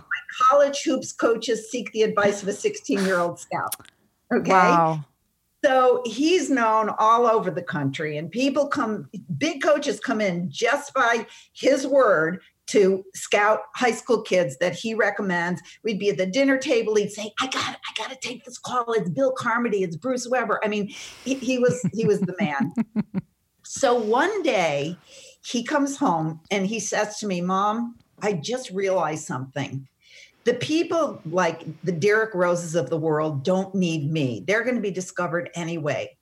college 0.50 0.82
hoops 0.82 1.12
coaches 1.12 1.70
seek 1.70 1.92
the 1.92 2.02
advice 2.02 2.42
of 2.42 2.48
a 2.48 2.52
16 2.52 3.04
year 3.04 3.18
old 3.18 3.38
scout. 3.38 3.74
Okay. 4.32 4.50
Wow. 4.50 5.04
So 5.64 6.02
he's 6.04 6.50
known 6.50 6.90
all 6.98 7.26
over 7.26 7.50
the 7.50 7.62
country, 7.62 8.16
and 8.16 8.30
people 8.30 8.68
come, 8.68 9.08
big 9.36 9.62
coaches 9.62 9.98
come 9.98 10.20
in 10.20 10.50
just 10.50 10.94
by 10.94 11.26
his 11.52 11.86
word 11.86 12.40
to 12.68 13.02
scout 13.14 13.60
high 13.74 13.92
school 13.92 14.22
kids 14.22 14.58
that 14.58 14.74
he 14.74 14.94
recommends. 14.94 15.60
We'd 15.82 15.98
be 15.98 16.10
at 16.10 16.18
the 16.18 16.26
dinner 16.26 16.58
table. 16.58 16.94
He'd 16.94 17.10
say, 17.10 17.32
"I 17.40 17.46
got, 17.48 17.76
I 17.76 17.94
got 17.96 18.10
to 18.10 18.16
take 18.20 18.44
this 18.44 18.58
call. 18.58 18.92
It's 18.92 19.08
Bill 19.08 19.32
Carmody. 19.32 19.82
It's 19.82 19.96
Bruce 19.96 20.28
Weber." 20.28 20.60
I 20.62 20.68
mean, 20.68 20.88
he, 21.24 21.34
he 21.34 21.58
was, 21.58 21.80
he 21.92 22.04
was 22.04 22.20
the 22.20 22.36
man. 22.38 22.72
so 23.64 23.94
one 23.94 24.42
day, 24.42 24.96
he 25.44 25.64
comes 25.64 25.96
home 25.96 26.40
and 26.50 26.66
he 26.66 26.78
says 26.78 27.18
to 27.18 27.26
me, 27.26 27.40
"Mom, 27.40 27.96
I 28.22 28.34
just 28.34 28.70
realized 28.70 29.24
something." 29.24 29.88
The 30.48 30.54
people 30.54 31.20
like 31.26 31.60
the 31.84 31.92
Derrick 31.92 32.34
Roses 32.34 32.74
of 32.74 32.88
the 32.88 32.96
world 32.96 33.44
don't 33.44 33.74
need 33.74 34.10
me. 34.10 34.44
They're 34.46 34.64
going 34.64 34.76
to 34.76 34.80
be 34.80 34.90
discovered 34.90 35.50
anyway. 35.54 36.16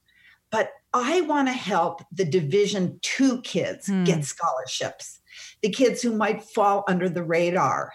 But 0.50 0.71
I 0.92 1.21
want 1.21 1.47
to 1.47 1.52
help 1.52 2.02
the 2.11 2.25
Division 2.25 2.99
two 3.02 3.40
kids 3.42 3.87
hmm. 3.87 4.02
get 4.02 4.25
scholarships, 4.25 5.21
the 5.62 5.71
kids 5.71 6.02
who 6.02 6.16
might 6.16 6.42
fall 6.42 6.83
under 6.88 7.09
the 7.09 7.23
radar. 7.23 7.92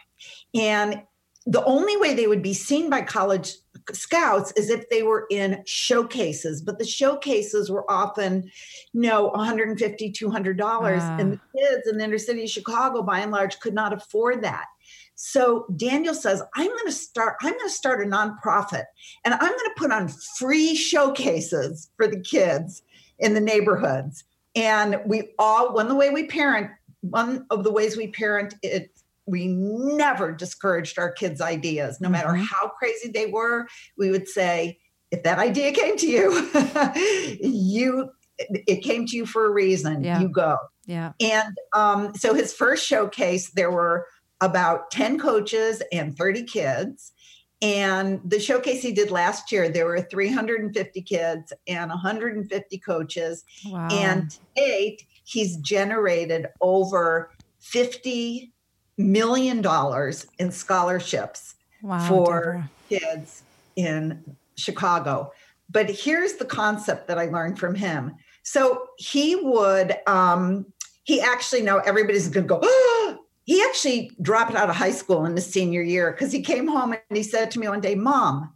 And 0.53 1.01
the 1.45 1.65
only 1.65 1.97
way 1.97 2.13
they 2.13 2.27
would 2.27 2.41
be 2.41 2.53
seen 2.53 2.89
by 2.89 3.01
college 3.01 3.55
scouts 3.91 4.51
as 4.51 4.69
if 4.69 4.87
they 4.89 5.03
were 5.03 5.25
in 5.29 5.61
showcases, 5.65 6.61
but 6.61 6.79
the 6.79 6.85
showcases 6.85 7.69
were 7.69 7.89
often, 7.91 8.49
you 8.93 9.01
know, 9.01 9.25
150 9.25 10.13
$200. 10.13 11.19
And 11.19 11.33
the 11.33 11.39
kids 11.57 11.87
in 11.89 11.97
the 11.97 12.05
inner 12.05 12.17
city 12.17 12.43
of 12.43 12.49
Chicago, 12.49 13.01
by 13.01 13.19
and 13.19 13.33
large, 13.33 13.59
could 13.59 13.73
not 13.73 13.91
afford 13.91 14.43
that. 14.43 14.67
So 15.15 15.65
Daniel 15.75 16.13
says, 16.13 16.41
I'm 16.55 16.67
going 16.67 16.85
to 16.85 16.91
start, 16.91 17.35
I'm 17.41 17.53
going 17.53 17.67
to 17.67 17.69
start 17.69 18.05
a 18.05 18.09
nonprofit 18.09 18.85
and 19.23 19.33
I'm 19.33 19.39
going 19.39 19.57
to 19.57 19.73
put 19.77 19.91
on 19.91 20.09
free 20.37 20.75
showcases 20.75 21.89
for 21.97 22.07
the 22.07 22.19
kids 22.19 22.81
in 23.19 23.33
the 23.33 23.41
neighborhoods. 23.41 24.23
And 24.55 24.99
we 25.05 25.29
all, 25.37 25.73
one 25.73 25.85
of 25.85 25.89
the 25.89 25.95
way 25.95 26.09
we 26.09 26.25
parent, 26.25 26.71
one 27.01 27.45
of 27.49 27.63
the 27.63 27.71
ways 27.71 27.95
we 27.95 28.07
parent 28.07 28.55
it 28.61 28.91
we 29.27 29.47
never 29.47 30.31
discouraged 30.31 30.99
our 30.99 31.11
kids' 31.11 31.41
ideas, 31.41 32.01
no 32.01 32.09
matter 32.09 32.29
mm-hmm. 32.29 32.43
how 32.43 32.69
crazy 32.69 33.09
they 33.09 33.27
were. 33.27 33.67
We 33.97 34.09
would 34.09 34.27
say, 34.27 34.79
if 35.11 35.23
that 35.23 35.39
idea 35.39 35.71
came 35.71 35.95
to 35.97 36.07
you, 36.07 36.51
you 37.41 38.09
it 38.39 38.83
came 38.83 39.05
to 39.05 39.15
you 39.15 39.25
for 39.25 39.45
a 39.45 39.51
reason. 39.51 40.03
Yeah. 40.03 40.19
You 40.19 40.29
go. 40.29 40.57
Yeah. 40.85 41.13
And 41.19 41.55
um, 41.73 42.13
so 42.15 42.33
his 42.33 42.53
first 42.53 42.85
showcase, 42.85 43.51
there 43.51 43.71
were 43.71 44.07
about 44.41 44.91
10 44.91 45.19
coaches 45.19 45.81
and 45.91 46.17
30 46.17 46.43
kids. 46.43 47.13
And 47.61 48.19
the 48.25 48.39
showcase 48.39 48.81
he 48.81 48.91
did 48.91 49.11
last 49.11 49.51
year, 49.51 49.69
there 49.69 49.85
were 49.85 50.01
350 50.01 51.01
kids 51.03 51.53
and 51.67 51.89
150 51.89 52.77
coaches. 52.79 53.43
Wow. 53.67 53.87
And 53.91 54.31
to 54.31 54.39
date, 54.55 55.03
he's 55.23 55.57
generated 55.57 56.47
over 56.59 57.31
50 57.59 58.51
million 58.97 59.61
dollars 59.61 60.25
in 60.39 60.51
scholarships 60.51 61.55
wow, 61.83 62.07
for 62.07 62.35
Deborah. 62.35 62.69
kids 62.89 63.43
in 63.75 64.35
Chicago. 64.55 65.31
But 65.69 65.89
here's 65.89 66.33
the 66.33 66.45
concept 66.45 67.07
that 67.07 67.17
I 67.17 67.25
learned 67.25 67.59
from 67.59 67.75
him. 67.75 68.15
So 68.43 68.87
he 68.97 69.35
would, 69.35 69.95
um, 70.07 70.65
he 71.03 71.21
actually, 71.21 71.61
now 71.61 71.77
everybody's 71.79 72.27
going 72.27 72.47
to 72.47 72.47
go, 72.47 72.59
oh! 72.61 73.00
He 73.51 73.61
actually 73.63 74.09
dropped 74.21 74.55
out 74.55 74.69
of 74.69 74.77
high 74.77 74.91
school 74.91 75.25
in 75.25 75.35
the 75.35 75.41
senior 75.41 75.81
year 75.81 76.11
because 76.11 76.31
he 76.31 76.41
came 76.41 76.69
home 76.69 76.93
and 76.93 77.01
he 77.17 77.21
said 77.21 77.51
to 77.51 77.59
me 77.59 77.67
one 77.67 77.81
day, 77.81 77.95
Mom, 77.95 78.53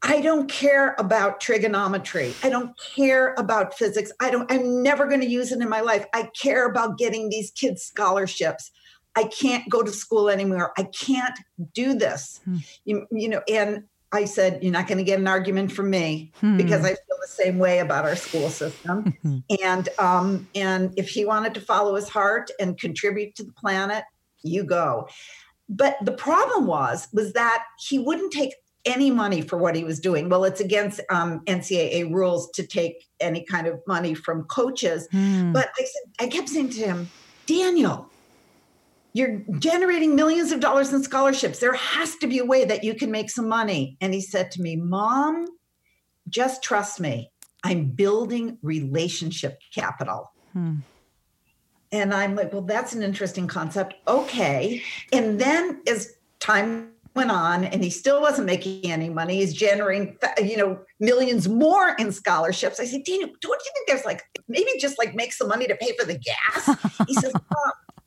I 0.00 0.20
don't 0.20 0.48
care 0.48 0.94
about 0.96 1.40
trigonometry. 1.40 2.32
I 2.44 2.48
don't 2.48 2.70
care 2.94 3.34
about 3.34 3.76
physics. 3.76 4.12
I 4.20 4.30
don't, 4.30 4.50
I'm 4.50 4.80
never 4.80 5.08
going 5.08 5.22
to 5.22 5.28
use 5.28 5.50
it 5.50 5.60
in 5.60 5.68
my 5.68 5.80
life. 5.80 6.06
I 6.14 6.30
care 6.40 6.68
about 6.68 6.98
getting 6.98 7.30
these 7.30 7.50
kids 7.50 7.82
scholarships. 7.82 8.70
I 9.16 9.24
can't 9.24 9.68
go 9.68 9.82
to 9.82 9.90
school 9.90 10.28
anymore. 10.28 10.72
I 10.78 10.84
can't 10.84 11.36
do 11.72 11.92
this. 11.92 12.38
Hmm. 12.44 12.56
You, 12.84 13.06
you 13.10 13.28
know, 13.28 13.42
and 13.48 13.82
I 14.12 14.26
said, 14.26 14.62
You're 14.62 14.72
not 14.72 14.86
going 14.86 14.98
to 14.98 15.04
get 15.04 15.18
an 15.18 15.26
argument 15.26 15.72
from 15.72 15.90
me 15.90 16.30
hmm. 16.40 16.56
because 16.56 16.84
I 16.84 16.90
feel 16.90 17.16
the 17.20 17.28
same 17.28 17.58
way 17.58 17.80
about 17.80 18.04
our 18.04 18.14
school 18.14 18.50
system. 18.50 19.16
Hmm. 19.22 19.38
and 19.60 19.88
um, 19.98 20.48
and 20.54 20.94
if 20.96 21.08
he 21.08 21.24
wanted 21.24 21.54
to 21.54 21.60
follow 21.60 21.96
his 21.96 22.08
heart 22.08 22.52
and 22.60 22.78
contribute 22.78 23.34
to 23.36 23.42
the 23.42 23.52
planet, 23.52 24.04
you 24.42 24.64
go. 24.64 25.08
But 25.68 25.96
the 26.02 26.12
problem 26.12 26.66
was 26.66 27.08
was 27.12 27.32
that 27.32 27.64
he 27.78 27.98
wouldn't 27.98 28.32
take 28.32 28.54
any 28.84 29.10
money 29.10 29.40
for 29.42 29.56
what 29.56 29.76
he 29.76 29.84
was 29.84 30.00
doing. 30.00 30.28
Well, 30.28 30.44
it's 30.44 30.60
against 30.60 31.00
um, 31.10 31.40
NCAA 31.46 32.12
rules 32.12 32.50
to 32.52 32.66
take 32.66 33.08
any 33.20 33.44
kind 33.44 33.66
of 33.66 33.80
money 33.86 34.14
from 34.14 34.44
coaches. 34.44 35.06
Hmm. 35.12 35.52
But 35.52 35.70
I 35.78 35.84
said, 35.84 36.12
I 36.20 36.26
kept 36.26 36.48
saying 36.48 36.70
to 36.70 36.80
him, 36.80 37.10
Daniel, 37.46 38.08
you're 39.12 39.42
generating 39.58 40.16
millions 40.16 40.52
of 40.52 40.60
dollars 40.60 40.92
in 40.92 41.02
scholarships. 41.02 41.58
There 41.58 41.74
has 41.74 42.16
to 42.16 42.26
be 42.26 42.38
a 42.38 42.44
way 42.44 42.64
that 42.64 42.82
you 42.82 42.94
can 42.94 43.10
make 43.10 43.30
some 43.30 43.48
money. 43.48 43.96
And 44.00 44.14
he 44.14 44.20
said 44.20 44.50
to 44.52 44.62
me, 44.62 44.76
Mom, 44.76 45.46
just 46.28 46.62
trust 46.62 46.98
me. 46.98 47.30
I'm 47.62 47.90
building 47.90 48.58
relationship 48.62 49.60
capital. 49.72 50.32
Hmm. 50.52 50.76
And 51.92 52.12
I'm 52.12 52.34
like, 52.34 52.52
well, 52.52 52.62
that's 52.62 52.94
an 52.94 53.02
interesting 53.02 53.46
concept. 53.46 53.94
Okay. 54.08 54.82
And 55.12 55.38
then 55.38 55.82
as 55.86 56.14
time 56.40 56.88
went 57.14 57.30
on 57.30 57.64
and 57.64 57.84
he 57.84 57.90
still 57.90 58.22
wasn't 58.22 58.46
making 58.46 58.90
any 58.90 59.10
money, 59.10 59.36
he's 59.36 59.52
generating, 59.52 60.16
you 60.42 60.56
know, 60.56 60.80
millions 60.98 61.48
more 61.48 61.94
in 61.98 62.10
scholarships. 62.10 62.80
I 62.80 62.86
said, 62.86 63.04
Daniel, 63.04 63.28
don't 63.40 63.62
you 63.62 63.70
think 63.74 63.88
there's 63.88 64.06
like, 64.06 64.22
maybe 64.48 64.70
just 64.80 64.98
like 64.98 65.14
make 65.14 65.32
some 65.32 65.48
money 65.48 65.66
to 65.66 65.76
pay 65.76 65.94
for 65.98 66.06
the 66.06 66.18
gas? 66.18 67.04
He 67.06 67.14
says, 67.14 67.32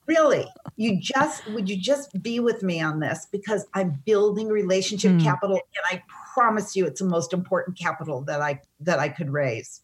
really 0.08 0.46
you 0.76 1.00
just 1.00 1.48
would 1.52 1.70
you 1.70 1.78
just 1.78 2.22
be 2.22 2.40
with 2.40 2.64
me 2.64 2.82
on 2.82 3.00
this 3.00 3.28
because 3.32 3.66
i'm 3.74 4.00
building 4.06 4.48
relationship 4.48 5.12
mm. 5.12 5.24
capital 5.24 5.56
and 5.56 6.00
i 6.00 6.02
promise 6.34 6.76
you 6.76 6.86
it's 6.86 7.02
the 7.02 7.08
most 7.08 7.34
important 7.34 7.78
capital 7.78 8.22
that 8.22 8.42
i 8.42 8.60
that 8.80 9.00
i 9.00 9.10
could 9.10 9.30
raise 9.30 9.82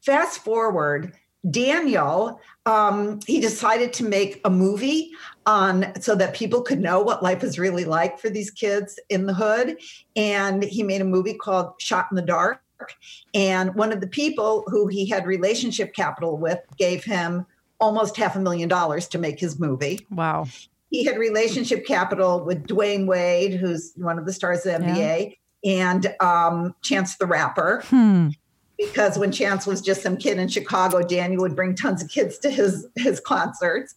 fast 0.00 0.38
forward 0.44 1.12
daniel 1.50 2.40
um, 2.66 3.20
he 3.28 3.40
decided 3.40 3.92
to 3.92 4.04
make 4.04 4.40
a 4.44 4.50
movie 4.50 5.12
on 5.46 5.92
so 6.00 6.16
that 6.16 6.34
people 6.34 6.62
could 6.62 6.80
know 6.80 7.00
what 7.00 7.22
life 7.22 7.44
is 7.44 7.58
really 7.58 7.84
like 7.84 8.18
for 8.18 8.28
these 8.28 8.50
kids 8.50 8.98
in 9.08 9.26
the 9.26 9.34
hood 9.34 9.78
and 10.16 10.64
he 10.64 10.82
made 10.82 11.00
a 11.00 11.04
movie 11.04 11.34
called 11.34 11.74
shot 11.78 12.06
in 12.10 12.16
the 12.16 12.22
dark 12.22 12.60
and 13.34 13.74
one 13.74 13.92
of 13.92 14.00
the 14.00 14.06
people 14.06 14.64
who 14.66 14.86
he 14.86 15.08
had 15.08 15.26
relationship 15.26 15.94
capital 15.94 16.36
with 16.36 16.58
gave 16.76 17.04
him 17.04 17.46
almost 17.80 18.16
half 18.16 18.36
a 18.36 18.40
million 18.40 18.68
dollars 18.68 19.06
to 19.08 19.18
make 19.18 19.38
his 19.38 19.58
movie. 19.58 20.06
Wow. 20.10 20.46
He 20.90 21.04
had 21.04 21.18
relationship 21.18 21.84
capital 21.86 22.44
with 22.44 22.66
Dwyane 22.66 23.06
Wade, 23.06 23.54
who's 23.54 23.92
one 23.96 24.18
of 24.18 24.26
the 24.26 24.32
stars 24.32 24.64
of 24.64 24.80
the 24.80 24.86
NBA, 24.86 25.36
yeah. 25.62 25.90
and 25.90 26.14
um, 26.20 26.74
Chance 26.82 27.16
the 27.16 27.26
Rapper. 27.26 27.82
Hmm. 27.86 28.28
Because 28.78 29.18
when 29.18 29.32
Chance 29.32 29.66
was 29.66 29.80
just 29.80 30.02
some 30.02 30.16
kid 30.16 30.38
in 30.38 30.48
Chicago, 30.48 31.00
Daniel 31.02 31.42
would 31.42 31.56
bring 31.56 31.74
tons 31.74 32.02
of 32.02 32.10
kids 32.10 32.38
to 32.38 32.50
his 32.50 32.86
his 32.96 33.20
concerts. 33.20 33.94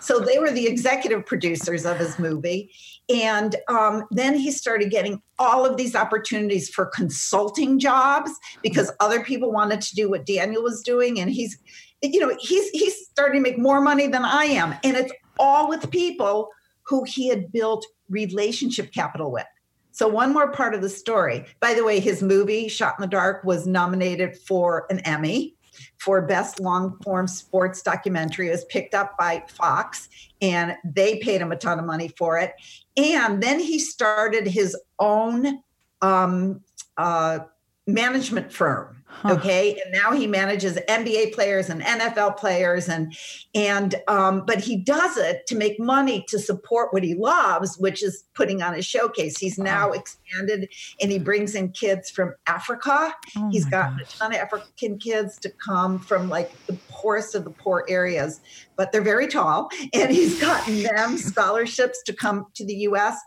so 0.00 0.18
they 0.18 0.38
were 0.38 0.50
the 0.50 0.66
executive 0.66 1.26
producers 1.26 1.84
of 1.84 1.98
his 1.98 2.18
movie. 2.18 2.70
And 3.12 3.56
um, 3.68 4.04
then 4.10 4.34
he 4.34 4.50
started 4.50 4.90
getting 4.90 5.20
all 5.38 5.66
of 5.66 5.76
these 5.76 5.94
opportunities 5.94 6.70
for 6.70 6.86
consulting 6.86 7.78
jobs 7.78 8.30
because 8.62 8.90
other 9.00 9.22
people 9.22 9.52
wanted 9.52 9.82
to 9.82 9.94
do 9.94 10.08
what 10.08 10.24
Daniel 10.24 10.62
was 10.62 10.82
doing. 10.82 11.20
And 11.20 11.30
he's 11.30 11.58
you 12.02 12.20
know, 12.20 12.36
he's 12.40 12.68
he's 12.70 13.06
starting 13.08 13.42
to 13.42 13.50
make 13.50 13.58
more 13.58 13.80
money 13.80 14.06
than 14.06 14.24
I 14.24 14.44
am. 14.44 14.74
And 14.82 14.96
it's 14.96 15.12
all 15.38 15.68
with 15.68 15.90
people 15.90 16.48
who 16.84 17.04
he 17.04 17.28
had 17.28 17.52
built 17.52 17.86
relationship 18.08 18.92
capital 18.92 19.30
with. 19.30 19.46
So 19.92 20.08
one 20.08 20.32
more 20.32 20.50
part 20.50 20.74
of 20.74 20.80
the 20.80 20.88
story. 20.88 21.44
By 21.60 21.74
the 21.74 21.84
way, 21.84 22.00
his 22.00 22.22
movie 22.22 22.68
Shot 22.68 22.96
in 22.98 23.02
the 23.02 23.08
Dark 23.08 23.44
was 23.44 23.66
nominated 23.66 24.36
for 24.36 24.86
an 24.90 25.00
Emmy 25.00 25.54
for 25.98 26.22
best 26.22 26.60
long 26.60 26.98
form 27.02 27.28
sports 27.28 27.82
documentary. 27.82 28.48
It 28.48 28.52
was 28.52 28.64
picked 28.66 28.94
up 28.94 29.16
by 29.18 29.44
Fox 29.48 30.08
and 30.40 30.76
they 30.84 31.18
paid 31.18 31.40
him 31.40 31.52
a 31.52 31.56
ton 31.56 31.78
of 31.78 31.84
money 31.84 32.08
for 32.16 32.38
it. 32.38 32.54
And 32.96 33.42
then 33.42 33.60
he 33.60 33.78
started 33.78 34.46
his 34.46 34.76
own 34.98 35.62
um, 36.00 36.62
uh, 36.96 37.40
management 37.86 38.52
firm 38.52 39.01
Huh. 39.12 39.34
Okay. 39.34 39.80
And 39.84 39.92
now 39.92 40.12
he 40.12 40.26
manages 40.26 40.76
NBA 40.88 41.34
players 41.34 41.68
and 41.68 41.82
NFL 41.82 42.36
players 42.36 42.88
and 42.88 43.14
and 43.54 43.94
um, 44.08 44.44
but 44.44 44.60
he 44.60 44.76
does 44.76 45.16
it 45.16 45.46
to 45.46 45.54
make 45.54 45.78
money 45.78 46.24
to 46.28 46.38
support 46.38 46.92
what 46.92 47.04
he 47.04 47.14
loves, 47.14 47.76
which 47.78 48.02
is 48.02 48.24
putting 48.34 48.62
on 48.62 48.74
a 48.74 48.82
showcase. 48.82 49.38
He's 49.38 49.58
now 49.58 49.90
oh. 49.90 49.92
expanded 49.92 50.68
and 51.00 51.12
he 51.12 51.18
brings 51.18 51.54
in 51.54 51.70
kids 51.70 52.10
from 52.10 52.34
Africa. 52.46 53.14
Oh 53.36 53.48
He's 53.52 53.64
gotten 53.64 53.98
gosh. 53.98 54.14
a 54.14 54.18
ton 54.18 54.34
of 54.34 54.40
African 54.40 54.98
kids 54.98 55.38
to 55.40 55.50
come 55.50 55.98
from 55.98 56.28
like 56.28 56.50
the 56.66 56.76
poorest 56.88 57.34
of 57.34 57.44
the 57.44 57.50
poor 57.50 57.84
areas, 57.88 58.40
but 58.76 58.92
they're 58.92 59.02
very 59.02 59.28
tall. 59.28 59.70
And 59.92 60.10
he's 60.10 60.40
gotten 60.40 60.82
them 60.96 61.18
scholarships 61.18 62.02
to 62.04 62.12
come 62.12 62.46
to 62.54 62.64
the 62.64 62.74
US 62.88 63.20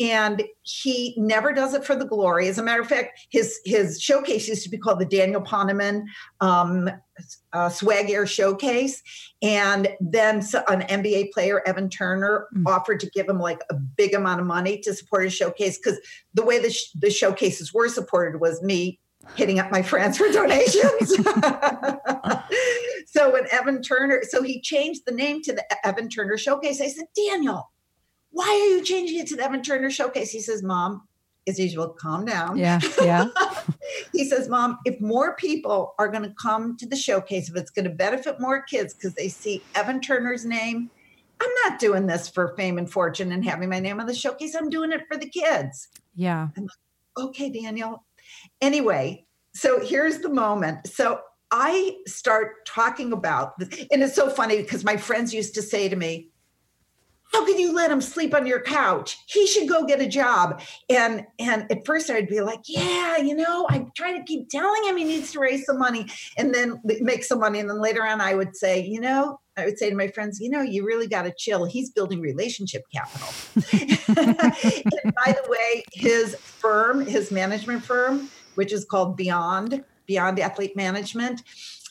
and 0.00 0.42
he 0.62 1.14
never 1.18 1.52
does 1.52 1.74
it 1.74 1.84
for 1.84 1.94
the 1.94 2.06
glory. 2.06 2.48
As 2.48 2.58
a 2.58 2.62
matter 2.62 2.80
of 2.80 2.88
fact, 2.88 3.26
his 3.30 3.60
his 3.64 4.00
showcase 4.00 4.48
used 4.48 4.62
to 4.64 4.70
be 4.70 4.78
called 4.78 4.98
the 4.98 5.04
Daniel 5.04 5.42
Poneman 5.42 6.04
um, 6.40 6.88
uh, 7.52 7.68
Swag 7.68 8.08
Air 8.10 8.26
Showcase, 8.26 9.02
and 9.42 9.88
then 10.00 10.36
an 10.68 10.82
NBA 10.82 11.32
player, 11.32 11.62
Evan 11.66 11.90
Turner, 11.90 12.48
mm. 12.56 12.66
offered 12.66 13.00
to 13.00 13.10
give 13.10 13.28
him 13.28 13.38
like 13.38 13.60
a 13.70 13.74
big 13.74 14.14
amount 14.14 14.40
of 14.40 14.46
money 14.46 14.78
to 14.78 14.94
support 14.94 15.24
his 15.24 15.34
showcase 15.34 15.78
because 15.78 16.00
the 16.32 16.44
way 16.44 16.58
the, 16.58 16.70
sh- 16.70 16.90
the 16.98 17.10
showcases 17.10 17.74
were 17.74 17.88
supported 17.88 18.40
was 18.40 18.62
me 18.62 18.98
hitting 19.34 19.58
up 19.58 19.70
my 19.70 19.82
friends 19.82 20.16
for 20.16 20.32
donations. 20.32 21.10
so 23.06 23.30
when 23.32 23.44
Evan 23.52 23.82
Turner, 23.82 24.22
so 24.28 24.42
he 24.42 24.62
changed 24.62 25.02
the 25.06 25.12
name 25.12 25.42
to 25.42 25.52
the 25.52 25.64
Evan 25.86 26.08
Turner 26.08 26.38
Showcase. 26.38 26.80
I 26.80 26.88
said, 26.88 27.04
Daniel 27.14 27.70
why 28.30 28.48
are 28.48 28.76
you 28.76 28.84
changing 28.84 29.18
it 29.18 29.26
to 29.28 29.36
the 29.36 29.44
Evan 29.44 29.62
Turner 29.62 29.90
Showcase? 29.90 30.30
He 30.30 30.40
says, 30.40 30.62
Mom, 30.62 31.06
as 31.48 31.58
usual, 31.58 31.88
calm 31.88 32.24
down. 32.24 32.56
Yeah, 32.56 32.80
yeah. 33.02 33.26
he 34.12 34.24
says, 34.24 34.48
Mom, 34.48 34.78
if 34.84 35.00
more 35.00 35.34
people 35.36 35.94
are 35.98 36.08
going 36.08 36.22
to 36.22 36.34
come 36.40 36.76
to 36.76 36.86
the 36.86 36.96
showcase, 36.96 37.48
if 37.48 37.56
it's 37.56 37.70
going 37.70 37.84
to 37.84 37.90
benefit 37.90 38.40
more 38.40 38.62
kids 38.62 38.94
because 38.94 39.14
they 39.14 39.28
see 39.28 39.62
Evan 39.74 40.00
Turner's 40.00 40.44
name, 40.44 40.90
I'm 41.40 41.50
not 41.64 41.78
doing 41.78 42.06
this 42.06 42.28
for 42.28 42.54
fame 42.56 42.78
and 42.78 42.90
fortune 42.90 43.32
and 43.32 43.44
having 43.44 43.70
my 43.70 43.80
name 43.80 43.98
on 44.00 44.06
the 44.06 44.14
showcase. 44.14 44.54
I'm 44.54 44.70
doing 44.70 44.92
it 44.92 45.02
for 45.08 45.16
the 45.16 45.28
kids. 45.28 45.88
Yeah. 46.14 46.48
Like, 46.56 46.68
okay, 47.18 47.50
Daniel. 47.50 48.04
Anyway, 48.60 49.26
so 49.54 49.84
here's 49.84 50.18
the 50.18 50.28
moment. 50.28 50.86
So 50.86 51.20
I 51.50 51.96
start 52.06 52.66
talking 52.66 53.12
about, 53.12 53.54
and 53.90 54.02
it's 54.02 54.14
so 54.14 54.28
funny 54.28 54.58
because 54.58 54.84
my 54.84 54.96
friends 54.96 55.34
used 55.34 55.54
to 55.54 55.62
say 55.62 55.88
to 55.88 55.96
me, 55.96 56.29
how 57.32 57.44
could 57.44 57.58
you 57.58 57.74
let 57.74 57.90
him 57.90 58.00
sleep 58.00 58.34
on 58.34 58.46
your 58.46 58.60
couch? 58.60 59.18
He 59.26 59.46
should 59.46 59.68
go 59.68 59.84
get 59.84 60.00
a 60.00 60.08
job. 60.08 60.60
And 60.88 61.26
and 61.38 61.70
at 61.70 61.86
first 61.86 62.10
I'd 62.10 62.28
be 62.28 62.40
like, 62.40 62.60
yeah, 62.66 63.18
you 63.18 63.34
know, 63.34 63.66
I 63.70 63.86
try 63.96 64.16
to 64.16 64.24
keep 64.24 64.48
telling 64.48 64.84
him 64.84 64.96
he 64.96 65.04
needs 65.04 65.32
to 65.32 65.40
raise 65.40 65.64
some 65.64 65.78
money 65.78 66.06
and 66.36 66.54
then 66.54 66.80
make 66.84 67.24
some 67.24 67.40
money. 67.40 67.60
And 67.60 67.70
then 67.70 67.80
later 67.80 68.04
on 68.04 68.20
I 68.20 68.34
would 68.34 68.56
say, 68.56 68.84
you 68.84 69.00
know, 69.00 69.38
I 69.56 69.66
would 69.66 69.78
say 69.78 69.90
to 69.90 69.96
my 69.96 70.08
friends, 70.08 70.40
you 70.40 70.50
know, 70.50 70.62
you 70.62 70.84
really 70.84 71.06
got 71.06 71.22
to 71.22 71.32
chill. 71.36 71.66
He's 71.66 71.90
building 71.90 72.20
relationship 72.20 72.82
capital. 72.92 73.28
and 75.04 75.14
by 75.14 75.32
the 75.32 75.44
way, 75.48 75.84
his 75.92 76.34
firm, 76.36 77.04
his 77.04 77.30
management 77.30 77.84
firm, 77.84 78.30
which 78.54 78.72
is 78.72 78.84
called 78.84 79.16
Beyond, 79.16 79.84
Beyond 80.06 80.40
Athlete 80.40 80.76
Management, 80.76 81.42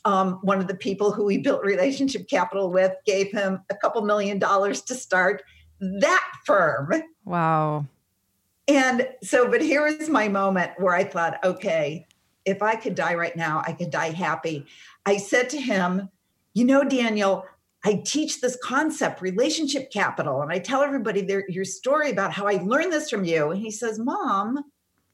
um, 0.10 0.40
one 0.42 0.60
of 0.60 0.68
the 0.68 0.76
people 0.76 1.12
who 1.12 1.24
we 1.24 1.38
built 1.38 1.64
relationship 1.64 2.28
capital 2.28 2.72
with 2.72 2.94
gave 3.06 3.32
him 3.32 3.62
a 3.70 3.76
couple 3.76 4.02
million 4.02 4.40
dollars 4.40 4.82
to 4.82 4.96
start 4.96 5.44
that 5.80 6.26
firm. 6.46 6.92
Wow. 7.26 7.86
And 8.68 9.08
so, 9.22 9.50
but 9.50 9.62
here 9.62 9.86
is 9.86 10.10
my 10.10 10.28
moment 10.28 10.72
where 10.78 10.96
I 10.96 11.04
thought, 11.04 11.44
okay, 11.44 12.08
if 12.44 12.64
I 12.64 12.76
could 12.76 12.96
die 12.96 13.14
right 13.14 13.36
now, 13.36 13.62
I 13.66 13.74
could 13.74 13.92
die 13.92 14.10
happy. 14.10 14.66
I 15.06 15.18
said 15.18 15.50
to 15.52 15.62
him, 15.62 16.10
you 16.56 16.66
know, 16.66 16.84
Daniel, 16.84 17.46
I 17.86 18.02
teach 18.04 18.42
this 18.42 18.58
concept, 18.64 19.22
relationship 19.22 19.92
capital, 19.92 20.42
and 20.42 20.52
I 20.52 20.58
tell 20.58 20.82
everybody 20.82 21.22
their, 21.22 21.48
your 21.48 21.66
story 21.66 22.10
about 22.10 22.34
how 22.34 22.48
I 22.48 22.54
learned 22.64 22.92
this 22.92 23.12
from 23.12 23.26
you. 23.26 23.52
And 23.52 23.62
he 23.62 23.70
says, 23.70 24.00
Mom, 24.00 24.64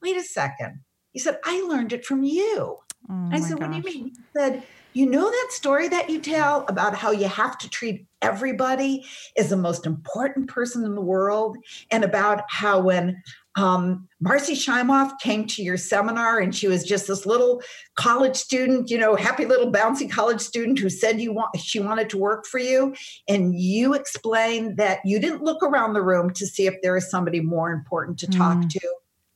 wait 0.01 0.15
a 0.15 0.23
second. 0.23 0.79
He 1.11 1.19
said, 1.19 1.39
I 1.43 1.61
learned 1.67 1.91
it 1.91 2.05
from 2.05 2.23
you. 2.23 2.77
Oh 3.09 3.29
I 3.31 3.39
said, 3.39 3.59
gosh. 3.59 3.69
What 3.69 3.83
do 3.83 3.89
you 3.89 3.95
mean? 3.95 4.13
He 4.15 4.21
said, 4.33 4.63
You 4.95 5.05
know 5.05 5.29
that 5.29 5.47
story 5.51 5.89
that 5.89 6.09
you 6.09 6.21
tell 6.21 6.65
about 6.69 6.95
how 6.95 7.11
you 7.11 7.27
have 7.27 7.57
to 7.57 7.69
treat 7.69 8.07
everybody 8.21 9.05
as 9.37 9.49
the 9.49 9.57
most 9.57 9.85
important 9.85 10.47
person 10.47 10.85
in 10.85 10.95
the 10.95 11.01
world, 11.01 11.57
and 11.91 12.05
about 12.05 12.43
how 12.47 12.79
when 12.79 13.21
um, 13.57 14.07
Marcy 14.21 14.53
Shimoff 14.53 15.11
came 15.21 15.47
to 15.47 15.61
your 15.61 15.75
seminar 15.75 16.39
and 16.39 16.55
she 16.55 16.69
was 16.69 16.85
just 16.85 17.07
this 17.07 17.25
little 17.25 17.61
college 17.95 18.37
student, 18.37 18.89
you 18.89 18.97
know, 18.97 19.15
happy 19.15 19.45
little 19.45 19.69
bouncy 19.69 20.09
college 20.09 20.41
student 20.41 20.79
who 20.79 20.89
said 20.89 21.19
you 21.19 21.33
want 21.33 21.57
she 21.59 21.79
wanted 21.81 22.09
to 22.11 22.17
work 22.17 22.45
for 22.45 22.59
you. 22.59 22.95
And 23.27 23.53
you 23.53 23.93
explained 23.93 24.77
that 24.77 24.99
you 25.03 25.19
didn't 25.19 25.43
look 25.43 25.61
around 25.61 25.93
the 25.93 26.01
room 26.01 26.31
to 26.31 26.47
see 26.47 26.67
if 26.67 26.75
there 26.81 26.95
is 26.95 27.09
somebody 27.09 27.41
more 27.41 27.71
important 27.71 28.17
to 28.19 28.27
talk 28.27 28.57
mm. 28.57 28.69
to 28.69 28.95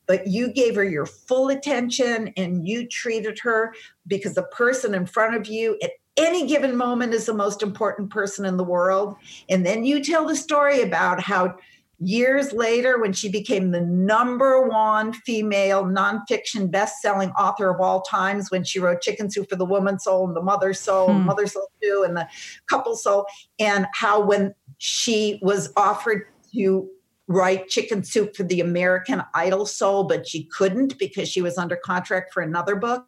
but 0.09 0.25
you 0.25 0.51
gave 0.51 0.73
her 0.73 0.83
your 0.83 1.05
full 1.05 1.49
attention 1.49 2.33
and 2.35 2.67
you 2.67 2.87
treated 2.87 3.37
her 3.37 3.75
because 4.07 4.33
the 4.33 4.41
person 4.41 4.95
in 4.95 5.05
front 5.05 5.35
of 5.35 5.45
you 5.45 5.77
at 5.83 5.91
any 6.17 6.47
given 6.47 6.75
moment 6.75 7.13
is 7.13 7.27
the 7.27 7.33
most 7.33 7.61
important 7.61 8.09
person 8.09 8.43
in 8.43 8.57
the 8.57 8.63
world. 8.63 9.15
And 9.49 9.63
then 9.63 9.85
you 9.85 10.03
tell 10.03 10.25
the 10.25 10.35
story 10.35 10.81
about 10.81 11.21
how 11.21 11.55
years 11.99 12.53
later, 12.53 12.99
when 12.99 13.13
she 13.13 13.29
became 13.29 13.69
the 13.69 13.81
number 13.81 14.67
one 14.67 15.13
female 15.13 15.83
nonfiction 15.83 16.71
best-selling 16.71 17.29
author 17.31 17.69
of 17.69 17.79
all 17.79 18.01
times, 18.01 18.49
when 18.49 18.63
she 18.63 18.79
wrote 18.79 19.01
Chicken 19.01 19.29
Soup 19.29 19.47
for 19.47 19.57
the 19.57 19.65
Woman's 19.65 20.05
Soul 20.05 20.25
and 20.25 20.35
the 20.35 20.41
Mother's 20.41 20.79
Soul, 20.79 21.13
hmm. 21.13 21.25
Mother's 21.25 21.53
Soul 21.53 21.69
too, 21.83 22.03
and 22.07 22.17
the 22.17 22.27
Couple 22.67 22.95
Soul, 22.95 23.27
and 23.59 23.85
how 23.93 24.19
when 24.19 24.55
she 24.79 25.37
was 25.43 25.71
offered 25.77 26.25
to 26.53 26.89
write 27.29 27.69
chicken 27.69 28.03
soup 28.03 28.35
for 28.35 28.43
the 28.43 28.59
American 28.59 29.23
Idol 29.33 29.65
soul, 29.65 30.03
but 30.03 30.27
she 30.27 30.43
couldn't 30.45 30.97
because 30.97 31.29
she 31.29 31.41
was 31.41 31.57
under 31.57 31.77
contract 31.77 32.33
for 32.33 32.41
another 32.41 32.75
book. 32.75 33.07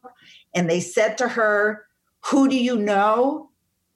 And 0.54 0.70
they 0.70 0.80
said 0.80 1.18
to 1.18 1.28
her, 1.28 1.84
Who 2.26 2.48
do 2.48 2.56
you 2.56 2.78
know 2.78 3.50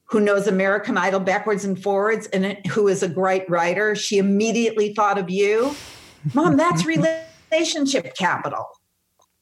who 0.08 0.20
knows 0.20 0.46
American 0.46 0.98
Idol 0.98 1.20
backwards 1.20 1.64
and 1.64 1.80
forwards 1.80 2.26
and 2.28 2.58
who 2.68 2.88
is 2.88 3.02
a 3.02 3.08
great 3.08 3.48
writer? 3.48 3.94
She 3.94 4.18
immediately 4.18 4.94
thought 4.94 5.18
of 5.18 5.30
you. 5.30 5.74
Mom, 6.34 6.56
that's 6.56 6.84
relationship 7.52 8.16
capital. 8.16 8.66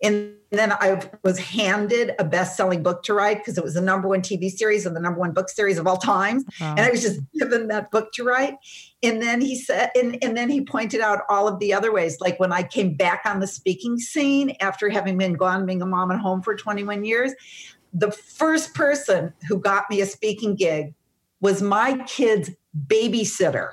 And 0.02 0.34
then 0.50 0.72
I 0.72 1.00
was 1.22 1.38
handed 1.38 2.12
a 2.18 2.24
best-selling 2.24 2.82
book 2.82 3.02
to 3.04 3.14
write 3.14 3.38
because 3.38 3.56
it 3.56 3.64
was 3.64 3.74
the 3.74 3.80
number 3.80 4.08
one 4.08 4.20
TV 4.20 4.50
series 4.50 4.86
and 4.86 4.94
the 4.94 5.00
number 5.00 5.18
one 5.18 5.32
book 5.32 5.48
series 5.48 5.78
of 5.78 5.86
all 5.86 5.96
time. 5.96 6.44
Wow. 6.60 6.74
And 6.76 6.80
I 6.80 6.90
was 6.90 7.02
just 7.02 7.20
given 7.32 7.68
that 7.68 7.90
book 7.90 8.12
to 8.14 8.24
write. 8.24 8.54
And 9.02 9.22
then 9.22 9.40
he 9.40 9.56
said, 9.56 9.90
and, 9.94 10.22
and 10.22 10.36
then 10.36 10.50
he 10.50 10.60
pointed 10.62 11.00
out 11.00 11.20
all 11.28 11.48
of 11.48 11.58
the 11.58 11.72
other 11.72 11.92
ways. 11.92 12.18
Like 12.20 12.38
when 12.38 12.52
I 12.52 12.62
came 12.62 12.94
back 12.94 13.22
on 13.24 13.40
the 13.40 13.46
speaking 13.46 13.98
scene 13.98 14.56
after 14.60 14.88
having 14.88 15.16
been 15.16 15.34
gone, 15.34 15.64
being 15.64 15.82
a 15.82 15.86
mom 15.86 16.10
at 16.10 16.20
home 16.20 16.42
for 16.42 16.54
21 16.54 17.04
years, 17.04 17.32
the 17.92 18.10
first 18.10 18.74
person 18.74 19.32
who 19.48 19.58
got 19.58 19.88
me 19.88 20.00
a 20.00 20.06
speaking 20.06 20.56
gig 20.56 20.94
was 21.40 21.62
my 21.62 21.98
kid's 22.06 22.50
babysitter 22.86 23.70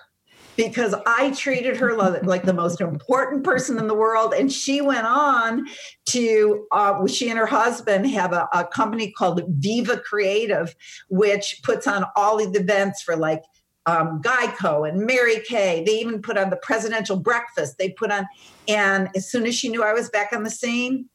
because 0.55 0.93
I 1.05 1.31
treated 1.31 1.77
her 1.77 1.95
like 1.95 2.43
the 2.43 2.53
most 2.53 2.81
important 2.81 3.43
person 3.43 3.77
in 3.77 3.87
the 3.87 3.93
world. 3.93 4.33
And 4.33 4.51
she 4.51 4.81
went 4.81 5.05
on 5.05 5.65
to, 6.07 6.67
uh, 6.71 7.07
she 7.07 7.29
and 7.29 7.39
her 7.39 7.45
husband 7.45 8.07
have 8.07 8.33
a, 8.33 8.47
a 8.53 8.65
company 8.65 9.11
called 9.11 9.43
Viva 9.47 9.97
Creative, 9.97 10.75
which 11.09 11.61
puts 11.63 11.87
on 11.87 12.05
all 12.15 12.37
the 12.37 12.59
events 12.59 13.01
for 13.01 13.15
like 13.15 13.43
um, 13.85 14.21
Geico 14.21 14.87
and 14.87 15.05
Mary 15.05 15.41
Kay. 15.47 15.83
They 15.85 15.93
even 15.93 16.21
put 16.21 16.37
on 16.37 16.49
the 16.49 16.57
presidential 16.57 17.17
breakfast. 17.17 17.77
They 17.77 17.89
put 17.89 18.11
on, 18.11 18.27
and 18.67 19.09
as 19.15 19.29
soon 19.29 19.45
as 19.45 19.55
she 19.55 19.69
knew 19.69 19.83
I 19.83 19.93
was 19.93 20.09
back 20.09 20.33
on 20.33 20.43
the 20.43 20.51
scene, 20.51 21.09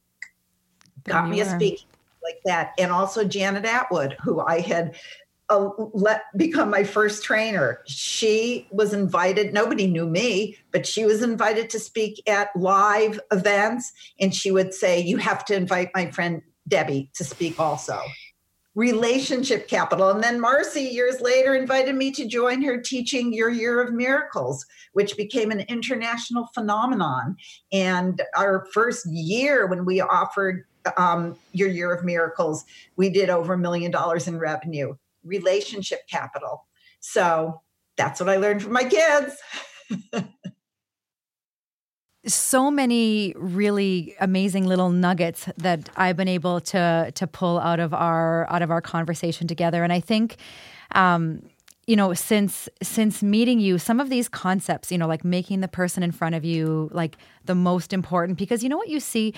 got 1.05 1.29
me 1.29 1.39
a 1.39 1.45
speaking 1.45 1.87
like 2.23 2.39
that. 2.45 2.73
And 2.77 2.91
also 2.91 3.23
Janet 3.23 3.63
Attwood, 3.63 4.15
who 4.21 4.41
I 4.41 4.59
had 4.59 4.95
let 5.49 6.23
become 6.35 6.69
my 6.69 6.83
first 6.83 7.23
trainer. 7.23 7.79
She 7.87 8.67
was 8.71 8.93
invited. 8.93 9.53
Nobody 9.53 9.87
knew 9.87 10.05
me, 10.05 10.57
but 10.71 10.85
she 10.85 11.05
was 11.05 11.21
invited 11.21 11.69
to 11.69 11.79
speak 11.79 12.21
at 12.27 12.53
live 12.55 13.19
events, 13.31 13.91
and 14.19 14.35
she 14.35 14.51
would 14.51 14.73
say, 14.73 14.99
"You 14.99 15.17
have 15.17 15.45
to 15.45 15.55
invite 15.55 15.91
my 15.95 16.11
friend 16.11 16.41
Debbie 16.67 17.09
to 17.15 17.23
speak 17.23 17.59
also." 17.59 17.99
Relationship 18.75 19.67
capital. 19.67 20.09
And 20.09 20.23
then 20.23 20.39
Marcy, 20.39 20.83
years 20.83 21.19
later, 21.19 21.55
invited 21.55 21.95
me 21.95 22.11
to 22.11 22.27
join 22.27 22.61
her 22.61 22.79
teaching 22.79 23.33
Your 23.33 23.49
Year 23.49 23.81
of 23.81 23.91
Miracles, 23.93 24.65
which 24.93 25.17
became 25.17 25.49
an 25.49 25.61
international 25.61 26.47
phenomenon. 26.53 27.37
And 27.71 28.21
our 28.35 28.67
first 28.73 29.07
year, 29.07 29.65
when 29.65 29.83
we 29.83 29.99
offered 29.99 30.65
um, 30.95 31.37
Your 31.53 31.69
Year 31.69 31.91
of 31.91 32.03
Miracles, 32.03 32.65
we 32.97 33.09
did 33.09 33.31
over 33.31 33.53
a 33.53 33.57
million 33.57 33.89
dollars 33.89 34.27
in 34.27 34.37
revenue 34.37 34.95
relationship 35.27 36.07
capital. 36.09 36.65
So 36.99 37.61
that's 37.97 38.19
what 38.19 38.29
I 38.29 38.37
learned 38.37 38.63
from 38.63 38.73
my 38.73 38.83
kids. 38.83 39.37
so 42.25 42.69
many 42.69 43.33
really 43.37 44.15
amazing 44.19 44.65
little 44.65 44.89
nuggets 44.89 45.47
that 45.57 45.89
I've 45.95 46.17
been 46.17 46.27
able 46.27 46.59
to 46.61 47.11
to 47.13 47.27
pull 47.27 47.59
out 47.59 47.79
of 47.79 47.93
our 47.93 48.49
out 48.49 48.61
of 48.61 48.71
our 48.71 48.81
conversation 48.81 49.47
together, 49.47 49.83
and 49.83 49.93
I 49.93 49.99
think, 49.99 50.37
um, 50.93 51.43
you 51.85 51.95
know, 51.95 52.13
since 52.13 52.69
since 52.81 53.23
meeting 53.23 53.59
you, 53.59 53.77
some 53.77 53.99
of 53.99 54.09
these 54.09 54.27
concepts, 54.27 54.91
you 54.91 54.97
know, 54.97 55.07
like 55.07 55.23
making 55.23 55.61
the 55.61 55.67
person 55.67 56.03
in 56.03 56.11
front 56.11 56.35
of 56.35 56.43
you 56.43 56.89
like 56.93 57.17
the 57.45 57.55
most 57.55 57.93
important, 57.93 58.37
because 58.37 58.63
you 58.63 58.69
know 58.69 58.77
what 58.77 58.89
you 58.89 58.99
see. 58.99 59.33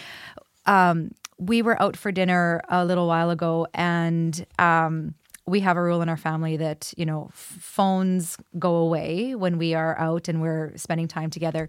Um, 0.65 1.11
we 1.37 1.61
were 1.61 1.81
out 1.81 1.95
for 1.95 2.11
dinner 2.11 2.61
a 2.67 2.83
little 2.83 3.07
while 3.07 3.29
ago, 3.29 3.65
and 3.73 4.45
um, 4.59 5.15
we 5.49 5.59
have 5.61 5.77
a 5.77 5.81
rule 5.81 6.01
in 6.01 6.09
our 6.09 6.17
family 6.17 6.57
that 6.57 6.93
you 6.97 7.05
know 7.05 7.29
phones 7.33 8.37
go 8.57 8.75
away 8.75 9.35
when 9.35 9.57
we 9.57 9.73
are 9.73 9.97
out 9.97 10.27
and 10.27 10.41
we're 10.41 10.71
spending 10.75 11.07
time 11.07 11.29
together. 11.29 11.67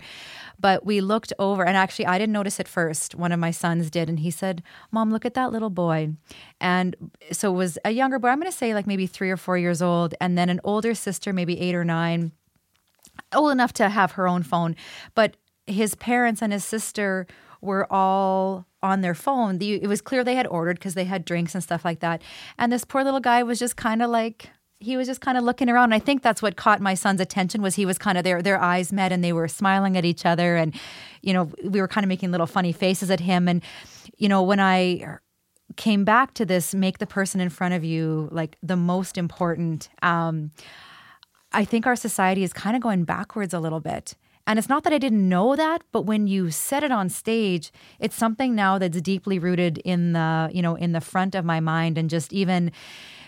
But 0.59 0.85
we 0.85 1.01
looked 1.01 1.33
over 1.39 1.65
and 1.65 1.77
actually 1.77 2.07
i 2.07 2.19
didn't 2.19 2.33
notice 2.33 2.61
it 2.61 2.69
first. 2.69 3.15
One 3.15 3.33
of 3.33 3.41
my 3.41 3.51
sons 3.51 3.91
did 3.91 4.09
and 4.09 4.21
he 4.21 4.31
said 4.31 4.63
mom 4.91 5.11
look 5.11 5.25
at 5.25 5.35
that 5.35 5.53
little 5.53 5.71
boy. 5.71 6.11
And 6.61 6.97
so 7.33 7.53
it 7.53 7.57
was 7.57 7.79
a 7.85 7.91
younger 7.91 8.19
boy 8.19 8.29
i'm 8.29 8.41
going 8.41 8.51
to 8.51 8.57
say 8.57 8.75
like 8.75 8.87
maybe 8.87 9.07
three 9.07 9.31
or 9.31 9.37
four 9.37 9.59
years 9.59 9.83
old 9.83 10.15
and 10.21 10.37
then 10.37 10.49
an 10.49 10.61
older 10.65 10.95
sister 10.95 11.33
maybe 11.33 11.59
eight 11.61 11.75
or 11.75 11.85
nine 11.85 12.33
old 13.35 13.53
enough 13.53 13.73
to 13.75 13.89
have 13.89 14.13
her 14.13 14.29
own 14.29 14.43
phone. 14.43 14.77
But 15.15 15.37
his 15.67 15.95
parents 15.95 16.43
and 16.43 16.53
his 16.53 16.65
sister 16.65 17.27
were 17.61 17.87
all 17.91 18.67
on 18.83 19.03
their 19.03 19.15
phone. 19.15 19.59
The, 19.59 19.75
it 19.75 19.87
was 19.87 20.01
clear 20.01 20.25
they 20.25 20.37
had 20.37 20.47
ordered 20.47 20.79
because 20.79 20.95
they 20.95 21.05
had 21.05 21.25
drinks 21.25 21.55
and 21.55 21.63
stuff 21.63 21.85
like 21.85 22.01
that. 22.01 22.23
And 22.59 22.73
this 22.73 22.85
poor 22.85 23.05
little 23.05 23.21
guy 23.21 23.43
was 23.43 23.59
just 23.59 23.77
kind 23.77 24.03
of 24.03 24.11
like 24.11 24.51
he 24.83 24.97
was 24.97 25.07
just 25.07 25.21
kind 25.21 25.37
of 25.37 25.45
looking 25.45 25.69
around. 25.69 25.85
And 25.85 25.95
I 25.95 25.99
think 25.99 26.23
that's 26.23 26.41
what 26.41 26.57
caught 26.57 26.81
my 26.81 26.95
son's 26.95 27.21
attention 27.21 27.61
was 27.61 27.75
he 27.75 27.85
was 27.85 27.99
kind 27.99 28.17
of 28.17 28.25
their 28.25 28.43
their 28.43 28.61
eyes 28.61 28.93
met 28.93 29.13
and 29.13 29.23
they 29.23 29.33
were 29.33 29.49
smiling 29.49 29.97
at 29.97 30.05
each 30.05 30.25
other 30.25 30.57
and 30.57 30.75
you 31.23 31.35
know 31.35 31.51
we 31.63 31.81
were 31.81 31.89
kind 31.89 32.05
of 32.05 32.09
making 32.09 32.31
little 32.31 32.47
funny 32.47 32.73
faces 32.73 33.11
at 33.11 33.21
him 33.21 33.47
and 33.47 33.63
you 34.17 34.29
know 34.29 34.43
when 34.43 34.59
I 34.59 35.19
came 35.77 36.05
back 36.05 36.35
to 36.35 36.45
this 36.45 36.75
make 36.75 36.99
the 36.99 37.07
person 37.07 37.41
in 37.41 37.51
front 37.51 37.75
of 37.75 37.85
you 37.85 38.29
like 38.33 38.57
the 38.63 38.77
most 38.77 39.19
important 39.19 39.89
um 40.03 40.51
I 41.53 41.65
think 41.65 41.87
our 41.87 41.97
society 41.97 42.43
is 42.43 42.53
kind 42.53 42.77
of 42.77 42.83
going 42.83 43.05
backwards 43.05 43.53
a 43.53 43.59
little 43.59 43.81
bit. 43.81 44.15
And 44.51 44.59
it's 44.59 44.69
not 44.69 44.83
that 44.83 44.93
I 44.93 44.99
didn't 44.99 45.29
know 45.29 45.55
that, 45.55 45.83
but 45.93 46.07
when 46.07 46.27
you 46.27 46.51
set 46.51 46.83
it 46.83 46.91
on 46.91 47.09
stage, 47.09 47.71
it's 48.01 48.17
something 48.17 48.57
now 48.57 48.79
that's 48.79 49.01
deeply 49.01 49.39
rooted 49.39 49.79
in 49.85 50.13
the, 50.13 50.51
you 50.53 50.61
know, 50.61 50.75
in 50.75 50.91
the 50.91 51.01
front 51.01 51.37
of 51.37 51.45
my 51.45 51.61
mind 51.61 51.97
and 51.97 52.11
just 52.11 52.33
even 52.33 52.73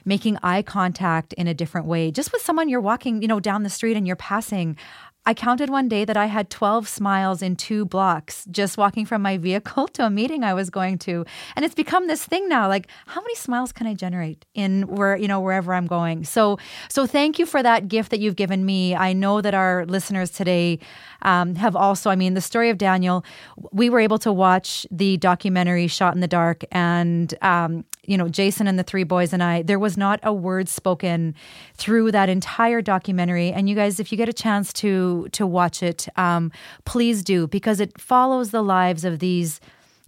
making 0.04 0.36
eye 0.42 0.62
contact 0.62 1.32
in 1.34 1.46
a 1.46 1.54
different 1.54 1.86
way. 1.86 2.10
Just 2.10 2.32
with 2.32 2.42
someone 2.42 2.68
you're 2.68 2.80
walking, 2.80 3.22
you 3.22 3.28
know, 3.28 3.38
down 3.38 3.62
the 3.62 3.70
street 3.70 3.96
and 3.96 4.04
you're 4.04 4.16
passing, 4.16 4.76
I 5.24 5.34
counted 5.34 5.70
one 5.70 5.88
day 5.88 6.04
that 6.04 6.16
I 6.16 6.26
had 6.26 6.50
12 6.50 6.88
smiles 6.88 7.42
in 7.42 7.54
two 7.54 7.84
blocks 7.84 8.44
just 8.50 8.76
walking 8.76 9.06
from 9.06 9.22
my 9.22 9.38
vehicle 9.38 9.86
to 9.94 10.06
a 10.06 10.10
meeting 10.10 10.42
I 10.42 10.52
was 10.52 10.68
going 10.68 10.98
to. 10.98 11.24
And 11.54 11.64
it's 11.64 11.74
become 11.74 12.08
this 12.08 12.24
thing 12.24 12.48
now 12.48 12.68
like 12.68 12.88
how 13.06 13.20
many 13.20 13.36
smiles 13.36 13.70
can 13.70 13.86
I 13.86 13.94
generate 13.94 14.44
in 14.54 14.86
where 14.88 15.16
you 15.16 15.28
know 15.28 15.40
wherever 15.40 15.74
I'm 15.74 15.86
going. 15.86 16.24
So 16.24 16.58
so 16.88 17.06
thank 17.06 17.38
you 17.38 17.46
for 17.46 17.62
that 17.62 17.88
gift 17.88 18.10
that 18.10 18.18
you've 18.18 18.36
given 18.36 18.66
me. 18.66 18.96
I 18.96 19.12
know 19.12 19.40
that 19.40 19.54
our 19.54 19.86
listeners 19.86 20.30
today 20.30 20.80
um, 21.22 21.54
have 21.54 21.76
also 21.76 22.10
I 22.10 22.16
mean 22.16 22.34
the 22.34 22.40
story 22.40 22.70
of 22.70 22.78
Daniel 22.78 23.24
we 23.70 23.90
were 23.90 24.00
able 24.00 24.18
to 24.18 24.32
watch 24.32 24.86
the 24.90 25.18
documentary 25.18 25.86
Shot 25.86 26.14
in 26.14 26.20
the 26.20 26.28
Dark 26.28 26.64
and 26.72 27.32
um, 27.42 27.84
you 28.04 28.18
know, 28.18 28.28
Jason 28.28 28.66
and 28.66 28.78
the 28.78 28.82
three 28.82 29.04
boys 29.04 29.32
and 29.32 29.42
I, 29.42 29.62
there 29.62 29.78
was 29.78 29.96
not 29.96 30.18
a 30.24 30.32
word 30.32 30.68
spoken 30.68 31.34
through 31.74 32.10
that 32.12 32.28
entire 32.28 32.82
documentary. 32.82 33.52
And 33.52 33.68
you 33.68 33.76
guys, 33.76 34.00
if 34.00 34.10
you 34.10 34.18
get 34.18 34.28
a 34.28 34.32
chance 34.32 34.72
to 34.74 35.11
to 35.32 35.46
watch 35.46 35.82
it, 35.82 36.08
um, 36.16 36.50
please 36.84 37.22
do 37.22 37.46
because 37.46 37.80
it 37.80 38.00
follows 38.00 38.50
the 38.50 38.62
lives 38.62 39.04
of 39.04 39.18
these 39.18 39.60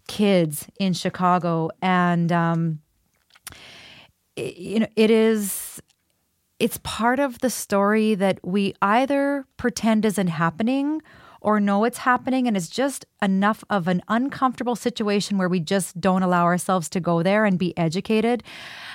kids 0.08 0.66
in 0.78 0.92
Chicago, 0.92 1.70
and 1.80 2.30
um, 2.30 2.80
it, 4.36 4.56
you 4.56 4.80
know, 4.80 4.88
it 4.96 5.10
is 5.10 5.80
it's 6.58 6.78
part 6.82 7.18
of 7.18 7.40
the 7.40 7.50
story 7.50 8.14
that 8.14 8.38
we 8.42 8.74
either 8.80 9.44
pretend 9.56 10.04
isn't 10.04 10.28
happening 10.28 11.02
or 11.40 11.60
know 11.60 11.84
it's 11.84 11.98
happening 11.98 12.48
and 12.48 12.56
it's 12.56 12.68
just 12.68 13.04
enough 13.20 13.62
of 13.68 13.86
an 13.86 14.00
uncomfortable 14.08 14.74
situation 14.74 15.36
where 15.36 15.48
we 15.48 15.60
just 15.60 16.00
don't 16.00 16.22
allow 16.22 16.44
ourselves 16.44 16.88
to 16.88 17.00
go 17.00 17.22
there 17.22 17.44
and 17.44 17.58
be 17.58 17.76
educated. 17.76 18.42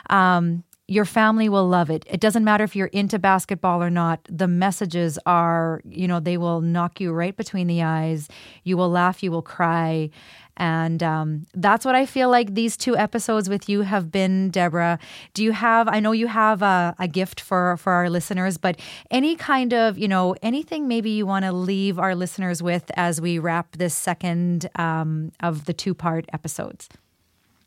Um, 0.09 0.63
your 0.89 1.05
family 1.05 1.49
will 1.49 1.67
love 1.67 1.91
it. 1.91 2.03
It 2.09 2.19
doesn't 2.19 2.43
matter 2.43 2.63
if 2.63 2.75
you're 2.75 2.87
into 2.87 3.19
basketball 3.19 3.83
or 3.83 3.91
not. 3.91 4.19
The 4.27 4.47
messages 4.47 5.19
are, 5.25 5.81
you 5.85 6.07
know, 6.07 6.19
they 6.19 6.37
will 6.37 6.61
knock 6.61 6.99
you 6.99 7.11
right 7.11 7.37
between 7.37 7.67
the 7.67 7.83
eyes. 7.83 8.27
You 8.63 8.75
will 8.75 8.89
laugh, 8.89 9.21
you 9.21 9.31
will 9.31 9.43
cry. 9.43 10.09
And 10.57 11.01
um, 11.03 11.45
that's 11.53 11.85
what 11.85 11.95
I 11.95 12.05
feel 12.05 12.29
like 12.29 12.53
these 12.53 12.75
two 12.75 12.97
episodes 12.97 13.47
with 13.47 13.69
you 13.69 13.81
have 13.81 14.11
been, 14.11 14.49
Deborah. 14.49 14.99
Do 15.33 15.43
you 15.43 15.51
have, 15.51 15.87
I 15.87 15.99
know 15.99 16.11
you 16.11 16.27
have 16.27 16.61
a, 16.61 16.95
a 16.97 17.07
gift 17.07 17.39
for, 17.39 17.77
for 17.77 17.93
our 17.93 18.09
listeners, 18.09 18.57
but 18.57 18.77
any 19.11 19.35
kind 19.35 19.73
of, 19.73 19.97
you 19.97 20.07
know, 20.07 20.35
anything 20.41 20.87
maybe 20.87 21.11
you 21.11 21.25
want 21.25 21.45
to 21.45 21.53
leave 21.53 21.99
our 21.99 22.15
listeners 22.15 22.61
with 22.63 22.91
as 22.95 23.21
we 23.21 23.39
wrap 23.39 23.77
this 23.77 23.95
second 23.95 24.69
um, 24.75 25.31
of 25.39 25.65
the 25.65 25.73
two 25.73 25.93
part 25.93 26.25
episodes? 26.33 26.89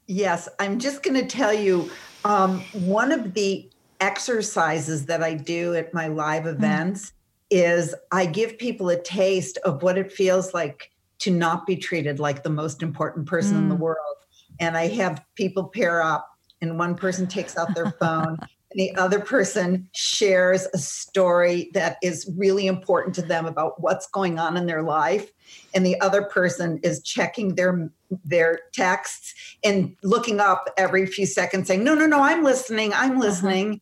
Yes, 0.06 0.48
I'm 0.58 0.78
just 0.78 1.02
going 1.02 1.20
to 1.20 1.26
tell 1.26 1.52
you 1.52 1.90
um, 2.24 2.60
one 2.72 3.12
of 3.12 3.34
the 3.34 3.68
exercises 4.00 5.06
that 5.06 5.22
I 5.22 5.34
do 5.34 5.74
at 5.74 5.94
my 5.94 6.08
live 6.08 6.44
mm. 6.44 6.54
events 6.54 7.10
mm. 7.10 7.12
is 7.50 7.94
I 8.10 8.26
give 8.26 8.58
people 8.58 8.88
a 8.88 9.00
taste 9.00 9.58
of 9.58 9.82
what 9.82 9.96
it 9.96 10.12
feels 10.12 10.52
like 10.52 10.90
to 11.20 11.30
not 11.30 11.66
be 11.66 11.76
treated 11.76 12.18
like 12.18 12.42
the 12.42 12.50
most 12.50 12.82
important 12.82 13.26
person 13.26 13.54
mm. 13.54 13.58
in 13.58 13.68
the 13.68 13.76
mm. 13.76 13.80
world. 13.80 14.16
And 14.58 14.76
I 14.76 14.88
have 14.88 15.24
people 15.36 15.64
pair 15.64 16.02
up, 16.02 16.28
and 16.60 16.78
one 16.78 16.94
person 16.94 17.26
takes 17.26 17.56
out 17.56 17.74
their 17.74 17.92
phone, 17.92 18.38
and 18.72 18.80
the 18.80 18.94
other 18.96 19.20
person 19.20 19.88
shares 19.92 20.66
a 20.74 20.78
story 20.78 21.70
that 21.74 21.96
is 22.02 22.30
really 22.36 22.66
important 22.66 23.14
to 23.16 23.22
them 23.22 23.46
about 23.46 23.80
what's 23.80 24.08
going 24.08 24.38
on 24.38 24.56
in 24.56 24.66
their 24.66 24.82
life. 24.82 25.30
And 25.74 25.86
the 25.86 26.00
other 26.00 26.22
person 26.22 26.80
is 26.82 27.02
checking 27.02 27.54
their 27.54 27.90
their 28.24 28.60
texts 28.72 29.34
and 29.64 29.96
looking 30.02 30.40
up 30.40 30.68
every 30.76 31.06
few 31.06 31.26
seconds 31.26 31.68
saying, 31.68 31.84
No, 31.84 31.94
no, 31.94 32.06
no, 32.06 32.20
I'm 32.20 32.42
listening, 32.42 32.92
I'm 32.92 33.12
uh-huh. 33.12 33.20
listening. 33.20 33.70
Uh-huh. 33.72 33.78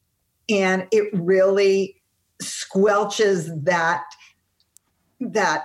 And 0.56 0.88
it 0.90 1.10
really 1.12 2.02
squelches 2.42 3.64
that 3.64 4.02
that 5.20 5.64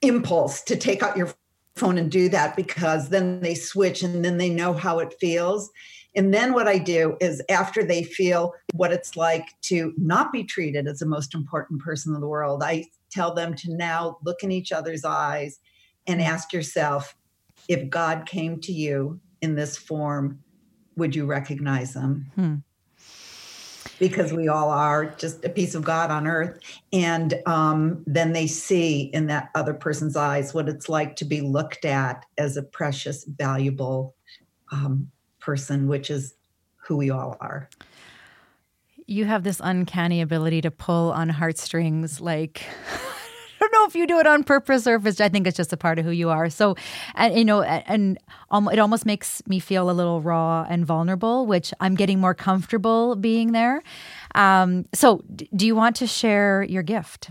impulse 0.00 0.62
to 0.62 0.76
take 0.76 1.02
out 1.02 1.16
your 1.16 1.32
phone 1.76 1.98
and 1.98 2.10
do 2.10 2.28
that 2.28 2.56
because 2.56 3.08
then 3.08 3.40
they 3.40 3.54
switch 3.54 4.02
and 4.02 4.24
then 4.24 4.38
they 4.38 4.48
know 4.48 4.72
how 4.72 4.98
it 4.98 5.14
feels. 5.20 5.70
And 6.14 6.34
then 6.34 6.52
what 6.52 6.68
I 6.68 6.78
do 6.78 7.16
is 7.20 7.42
after 7.48 7.82
they 7.82 8.02
feel 8.02 8.54
what 8.74 8.92
it's 8.92 9.16
like 9.16 9.48
to 9.62 9.94
not 9.96 10.32
be 10.32 10.44
treated 10.44 10.86
as 10.86 10.98
the 10.98 11.06
most 11.06 11.34
important 11.34 11.80
person 11.80 12.14
in 12.14 12.20
the 12.20 12.26
world, 12.26 12.62
I 12.62 12.86
tell 13.10 13.34
them 13.34 13.54
to 13.54 13.74
now 13.74 14.18
look 14.24 14.42
in 14.42 14.52
each 14.52 14.72
other's 14.72 15.04
eyes 15.04 15.58
and 16.06 16.20
ask 16.20 16.52
yourself 16.52 17.14
if 17.68 17.88
God 17.90 18.26
came 18.26 18.60
to 18.60 18.72
you 18.72 19.20
in 19.40 19.54
this 19.54 19.76
form, 19.76 20.40
would 20.96 21.14
you 21.14 21.26
recognize 21.26 21.94
them? 21.94 22.26
Hmm 22.34 22.54
because 24.02 24.32
we 24.32 24.48
all 24.48 24.68
are 24.68 25.06
just 25.06 25.44
a 25.44 25.48
piece 25.48 25.76
of 25.76 25.84
God 25.84 26.10
on 26.10 26.26
earth. 26.26 26.58
And 26.92 27.34
um, 27.46 28.02
then 28.04 28.32
they 28.32 28.48
see 28.48 29.02
in 29.14 29.28
that 29.28 29.50
other 29.54 29.74
person's 29.74 30.16
eyes 30.16 30.52
what 30.52 30.68
it's 30.68 30.88
like 30.88 31.14
to 31.16 31.24
be 31.24 31.40
looked 31.40 31.84
at 31.84 32.24
as 32.36 32.56
a 32.56 32.64
precious, 32.64 33.22
valuable 33.22 34.16
um, 34.72 35.08
person, 35.38 35.86
which 35.86 36.10
is 36.10 36.34
who 36.84 36.96
we 36.96 37.10
all 37.10 37.36
are. 37.40 37.70
You 39.06 39.24
have 39.24 39.44
this 39.44 39.60
uncanny 39.62 40.20
ability 40.20 40.62
to 40.62 40.72
pull 40.72 41.12
on 41.12 41.28
heartstrings 41.28 42.20
like. 42.20 42.64
know 43.82 43.88
if 43.88 43.94
you 43.94 44.06
do 44.06 44.18
it 44.18 44.26
on 44.26 44.44
purpose 44.44 44.86
or 44.86 44.96
if 44.96 45.06
it's, 45.06 45.20
I 45.20 45.28
think 45.28 45.46
it's 45.46 45.56
just 45.56 45.72
a 45.72 45.76
part 45.76 45.98
of 45.98 46.04
who 46.04 46.10
you 46.10 46.30
are. 46.30 46.48
So, 46.48 46.76
and 47.14 47.36
you 47.36 47.44
know, 47.44 47.62
and, 47.62 48.18
it 48.52 48.78
almost 48.78 49.06
makes 49.06 49.42
me 49.46 49.58
feel 49.58 49.90
a 49.90 49.92
little 49.92 50.20
raw 50.20 50.66
and 50.68 50.84
vulnerable, 50.84 51.46
which 51.46 51.72
I'm 51.80 51.94
getting 51.94 52.20
more 52.20 52.34
comfortable 52.34 53.16
being 53.16 53.52
there. 53.52 53.82
Um, 54.34 54.86
so, 54.92 55.22
do 55.56 55.66
you 55.66 55.74
want 55.74 55.96
to 55.96 56.06
share 56.06 56.62
your 56.62 56.82
gift? 56.82 57.30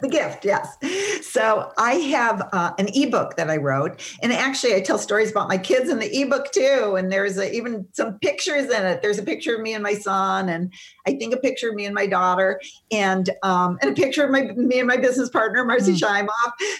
The 0.00 0.08
gift 0.08 0.44
yes. 0.44 0.76
So 1.22 1.72
i 1.76 1.94
have 1.94 2.48
uh, 2.52 2.72
an 2.78 2.88
ebook 2.94 3.36
that 3.36 3.50
i 3.50 3.56
wrote 3.56 4.00
and 4.22 4.32
actually 4.32 4.74
i 4.74 4.80
tell 4.80 4.98
stories 4.98 5.30
about 5.30 5.48
my 5.48 5.58
kids 5.58 5.90
in 5.90 5.98
the 5.98 6.20
ebook 6.20 6.50
too 6.52 6.96
and 6.98 7.12
there's 7.12 7.38
a, 7.38 7.54
even 7.54 7.86
some 7.92 8.18
pictures 8.18 8.70
in 8.70 8.86
it. 8.86 9.02
There's 9.02 9.18
a 9.18 9.22
picture 9.22 9.54
of 9.54 9.60
me 9.60 9.74
and 9.74 9.82
my 9.82 9.94
son 9.94 10.48
and 10.48 10.72
i 11.06 11.12
think 11.12 11.34
a 11.34 11.38
picture 11.38 11.70
of 11.70 11.74
me 11.74 11.86
and 11.86 11.94
my 11.94 12.06
daughter 12.06 12.60
and 12.90 13.30
um, 13.42 13.78
and 13.82 13.90
a 13.90 13.94
picture 13.94 14.24
of 14.24 14.30
my 14.30 14.42
me 14.56 14.78
and 14.78 14.88
my 14.88 14.96
business 14.96 15.28
partner 15.28 15.64
marcy 15.64 15.92
mm. 15.92 16.28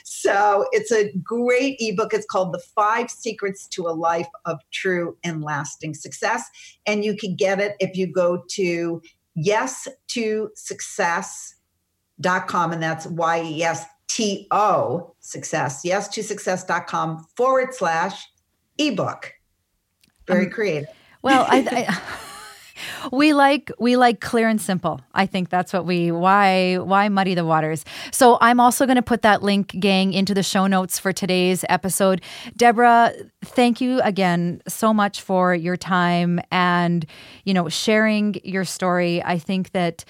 So 0.04 0.66
it's 0.72 0.92
a 0.92 1.12
great 1.22 1.76
ebook. 1.78 2.12
It's 2.14 2.26
called 2.26 2.52
the 2.52 2.62
five 2.74 3.10
secrets 3.10 3.66
to 3.68 3.86
a 3.86 3.90
life 3.90 4.28
of 4.44 4.58
true 4.72 5.16
and 5.24 5.42
lasting 5.42 5.94
success 5.94 6.44
and 6.86 7.04
you 7.04 7.16
can 7.16 7.36
get 7.36 7.60
it 7.60 7.76
if 7.80 7.96
you 7.96 8.06
go 8.06 8.42
to 8.52 9.02
yes 9.34 9.88
to 10.08 10.50
success 10.54 11.54
dot 12.20 12.48
com, 12.48 12.72
and 12.72 12.82
that's 12.82 13.06
Y 13.06 13.42
E 13.42 13.62
S 13.62 13.84
T 14.08 14.46
O 14.50 15.14
success, 15.20 15.82
yes 15.84 16.08
to 16.08 16.22
success.com 16.22 17.24
forward 17.36 17.74
slash 17.74 18.26
ebook. 18.78 19.32
Very 20.26 20.46
um, 20.46 20.50
creative. 20.50 20.88
Well, 21.22 21.46
I, 21.48 21.58
I 21.88 22.00
we 23.12 23.32
like 23.32 23.70
we 23.78 23.96
like 23.96 24.20
clear 24.20 24.48
and 24.48 24.60
simple. 24.60 25.00
I 25.14 25.26
think 25.26 25.48
that's 25.48 25.72
what 25.72 25.86
we 25.86 26.10
why 26.10 26.78
why 26.78 27.08
muddy 27.08 27.34
the 27.34 27.44
waters. 27.44 27.84
So 28.10 28.38
I'm 28.40 28.60
also 28.60 28.86
going 28.86 28.96
to 28.96 29.02
put 29.02 29.22
that 29.22 29.42
link, 29.42 29.68
gang, 29.78 30.12
into 30.12 30.34
the 30.34 30.42
show 30.42 30.66
notes 30.66 30.98
for 30.98 31.12
today's 31.12 31.64
episode. 31.68 32.22
Deborah, 32.56 33.12
thank 33.42 33.80
you 33.80 34.00
again 34.02 34.62
so 34.68 34.92
much 34.92 35.20
for 35.20 35.54
your 35.54 35.76
time 35.76 36.40
and 36.50 37.06
you 37.44 37.54
know 37.54 37.68
sharing 37.68 38.40
your 38.44 38.64
story. 38.64 39.22
I 39.22 39.38
think 39.38 39.72
that 39.72 40.04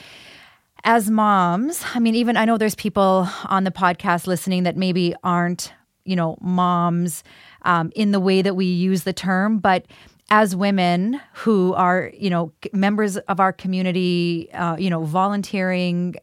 as 0.84 1.10
moms, 1.10 1.84
I 1.94 1.98
mean, 1.98 2.14
even 2.14 2.36
I 2.36 2.44
know 2.44 2.58
there's 2.58 2.74
people 2.74 3.28
on 3.46 3.64
the 3.64 3.70
podcast 3.70 4.26
listening 4.26 4.64
that 4.64 4.76
maybe 4.76 5.14
aren't, 5.22 5.72
you 6.04 6.16
know, 6.16 6.36
moms 6.40 7.22
um, 7.62 7.92
in 7.94 8.12
the 8.12 8.20
way 8.20 8.42
that 8.42 8.56
we 8.56 8.66
use 8.66 9.04
the 9.04 9.12
term, 9.12 9.58
but 9.58 9.86
as 10.30 10.54
women 10.54 11.20
who 11.32 11.74
are, 11.74 12.12
you 12.16 12.30
know, 12.30 12.52
members 12.72 13.16
of 13.16 13.40
our 13.40 13.52
community, 13.52 14.48
uh, 14.52 14.76
you 14.76 14.88
know, 14.88 15.02
volunteering, 15.02 16.14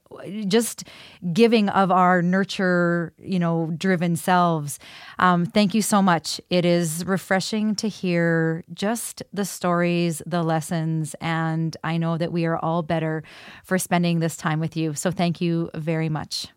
just 0.47 0.85
giving 1.33 1.67
of 1.69 1.91
our 1.91 2.21
nurture, 2.21 3.13
you 3.19 3.37
know, 3.37 3.71
driven 3.77 4.15
selves. 4.15 4.79
Um, 5.19 5.45
thank 5.45 5.73
you 5.73 5.81
so 5.81 6.01
much. 6.01 6.39
It 6.49 6.63
is 6.63 7.05
refreshing 7.05 7.75
to 7.75 7.89
hear 7.89 8.63
just 8.73 9.23
the 9.33 9.45
stories, 9.45 10.21
the 10.25 10.41
lessons, 10.41 11.13
and 11.19 11.75
I 11.83 11.97
know 11.97 12.17
that 12.17 12.31
we 12.31 12.45
are 12.45 12.57
all 12.57 12.83
better 12.83 13.23
for 13.63 13.77
spending 13.77 14.19
this 14.19 14.37
time 14.37 14.61
with 14.61 14.77
you. 14.77 14.93
So 14.93 15.11
thank 15.11 15.41
you 15.41 15.69
very 15.75 16.09
much. 16.09 16.47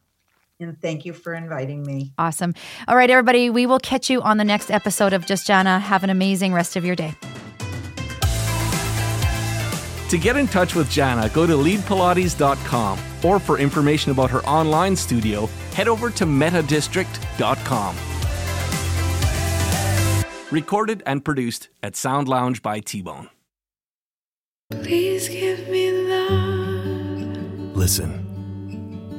And 0.61 0.81
thank 0.81 1.05
you 1.07 1.13
for 1.13 1.35
inviting 1.35 1.83
me. 1.83 2.13
Awesome. 2.19 2.55
All 2.87 2.97
right, 2.97 3.11
everybody, 3.11 3.51
we 3.51 3.67
will 3.67 3.81
catch 3.81 4.11
you 4.11 4.21
on 4.21 4.37
the 4.37 4.45
next 4.45 4.71
episode 4.71 5.13
of 5.13 5.27
Just 5.27 5.47
Jana. 5.47 5.79
Have 5.79 6.05
an 6.05 6.11
amazing 6.11 6.53
rest 6.53 6.77
of 6.77 6.85
your 6.85 6.95
day. 6.95 7.15
To 10.11 10.19
get 10.19 10.37
in 10.37 10.49
touch 10.49 10.75
with 10.75 10.91
Jana, 10.91 11.29
go 11.29 11.47
to 11.47 11.55
leadpilates.com 11.55 12.99
or 13.23 13.39
for 13.39 13.59
information 13.59 14.11
about 14.11 14.29
her 14.31 14.45
online 14.45 14.97
studio, 14.97 15.47
head 15.73 15.87
over 15.89 16.11
to 16.11 16.27
metadistrict.com. 16.27 17.97
Recorded 20.51 21.03
and 21.07 21.25
produced 21.25 21.69
at 21.83 21.95
Sound 21.95 22.27
Lounge 22.29 22.61
by 22.61 22.81
T 22.81 23.03
Bone. 23.03 23.31
Please 24.71 25.29
give 25.29 25.69
me 25.69 25.93
love. 26.09 27.77
Listen, 27.77 28.20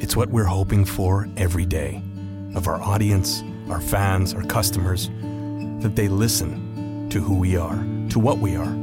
it's 0.02 0.16
what 0.16 0.30
we're 0.30 0.44
hoping 0.44 0.84
for 0.84 1.30
every 1.38 1.66
day 1.66 2.02
of 2.56 2.68
our 2.68 2.82
audience, 2.82 3.44
our 3.70 3.80
fans, 3.80 4.34
our 4.34 4.44
customers, 4.44 5.10
that 5.82 5.96
they 5.96 6.08
listen 6.08 7.08
to 7.12 7.22
who 7.22 7.36
we 7.36 7.56
are, 7.56 7.76
to 8.10 8.18
what 8.18 8.40
we 8.40 8.56
are. 8.56 8.74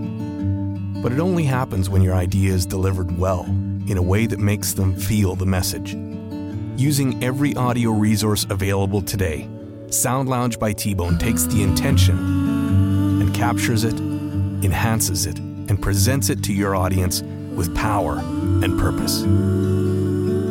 But 1.03 1.11
it 1.11 1.19
only 1.19 1.43
happens 1.43 1.91
when 1.91 2.03
your 2.03 2.15
idea 2.15 2.53
is 2.53 2.65
delivered 2.65 3.19
well, 3.19 3.45
in 3.89 3.97
a 3.97 4.03
way 4.03 4.27
that 4.27 4.39
makes 4.39 4.75
them 4.75 4.95
feel 4.95 5.35
the 5.35 5.45
message. 5.45 5.95
Using 6.81 7.23
every 7.23 7.53
audio 7.57 7.91
resource 7.91 8.47
available 8.49 9.03
today, 9.03 9.49
Sound 9.91 10.29
Lounge 10.29 10.57
by 10.59 10.73
T 10.73 10.95
Bone 10.95 11.19
takes 11.19 11.45
the 11.45 11.65
intention 11.65 12.17
and 13.21 13.35
captures 13.35 13.83
it, 13.83 13.99
enhances 13.99 15.27
it, 15.27 15.39
and 15.39 15.83
presents 15.83 16.31
it 16.31 16.45
to 16.45 16.53
your 16.53 16.77
audience 16.77 17.23
with 17.23 17.75
power 17.75 18.19
and 18.63 18.79
purpose. 18.79 19.25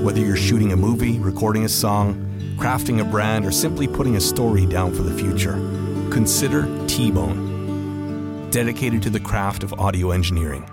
Whether 0.07 0.21
you're 0.21 0.37
shooting 0.37 0.71
a 0.71 0.77
movie, 0.77 1.19
recording 1.19 1.65
a 1.65 1.67
song, 1.67 2.55
crafting 2.57 3.01
a 3.01 3.03
brand, 3.03 3.45
or 3.45 3.51
simply 3.51 3.89
putting 3.89 4.15
a 4.15 4.21
story 4.21 4.65
down 4.65 4.93
for 4.93 5.03
the 5.03 5.13
future, 5.13 5.55
consider 6.09 6.65
T 6.87 7.11
Bone, 7.11 8.49
dedicated 8.49 9.01
to 9.01 9.09
the 9.09 9.19
craft 9.19 9.63
of 9.63 9.73
audio 9.73 10.11
engineering. 10.11 10.65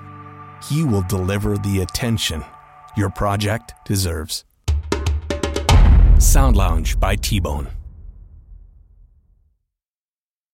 He 0.70 0.84
will 0.84 1.02
deliver 1.08 1.58
the 1.58 1.80
attention 1.80 2.44
your 2.96 3.10
project 3.10 3.74
deserves. 3.84 4.44
Sound 6.20 6.54
Lounge 6.54 7.00
by 7.00 7.16
T 7.16 7.40
Bone. 7.40 7.66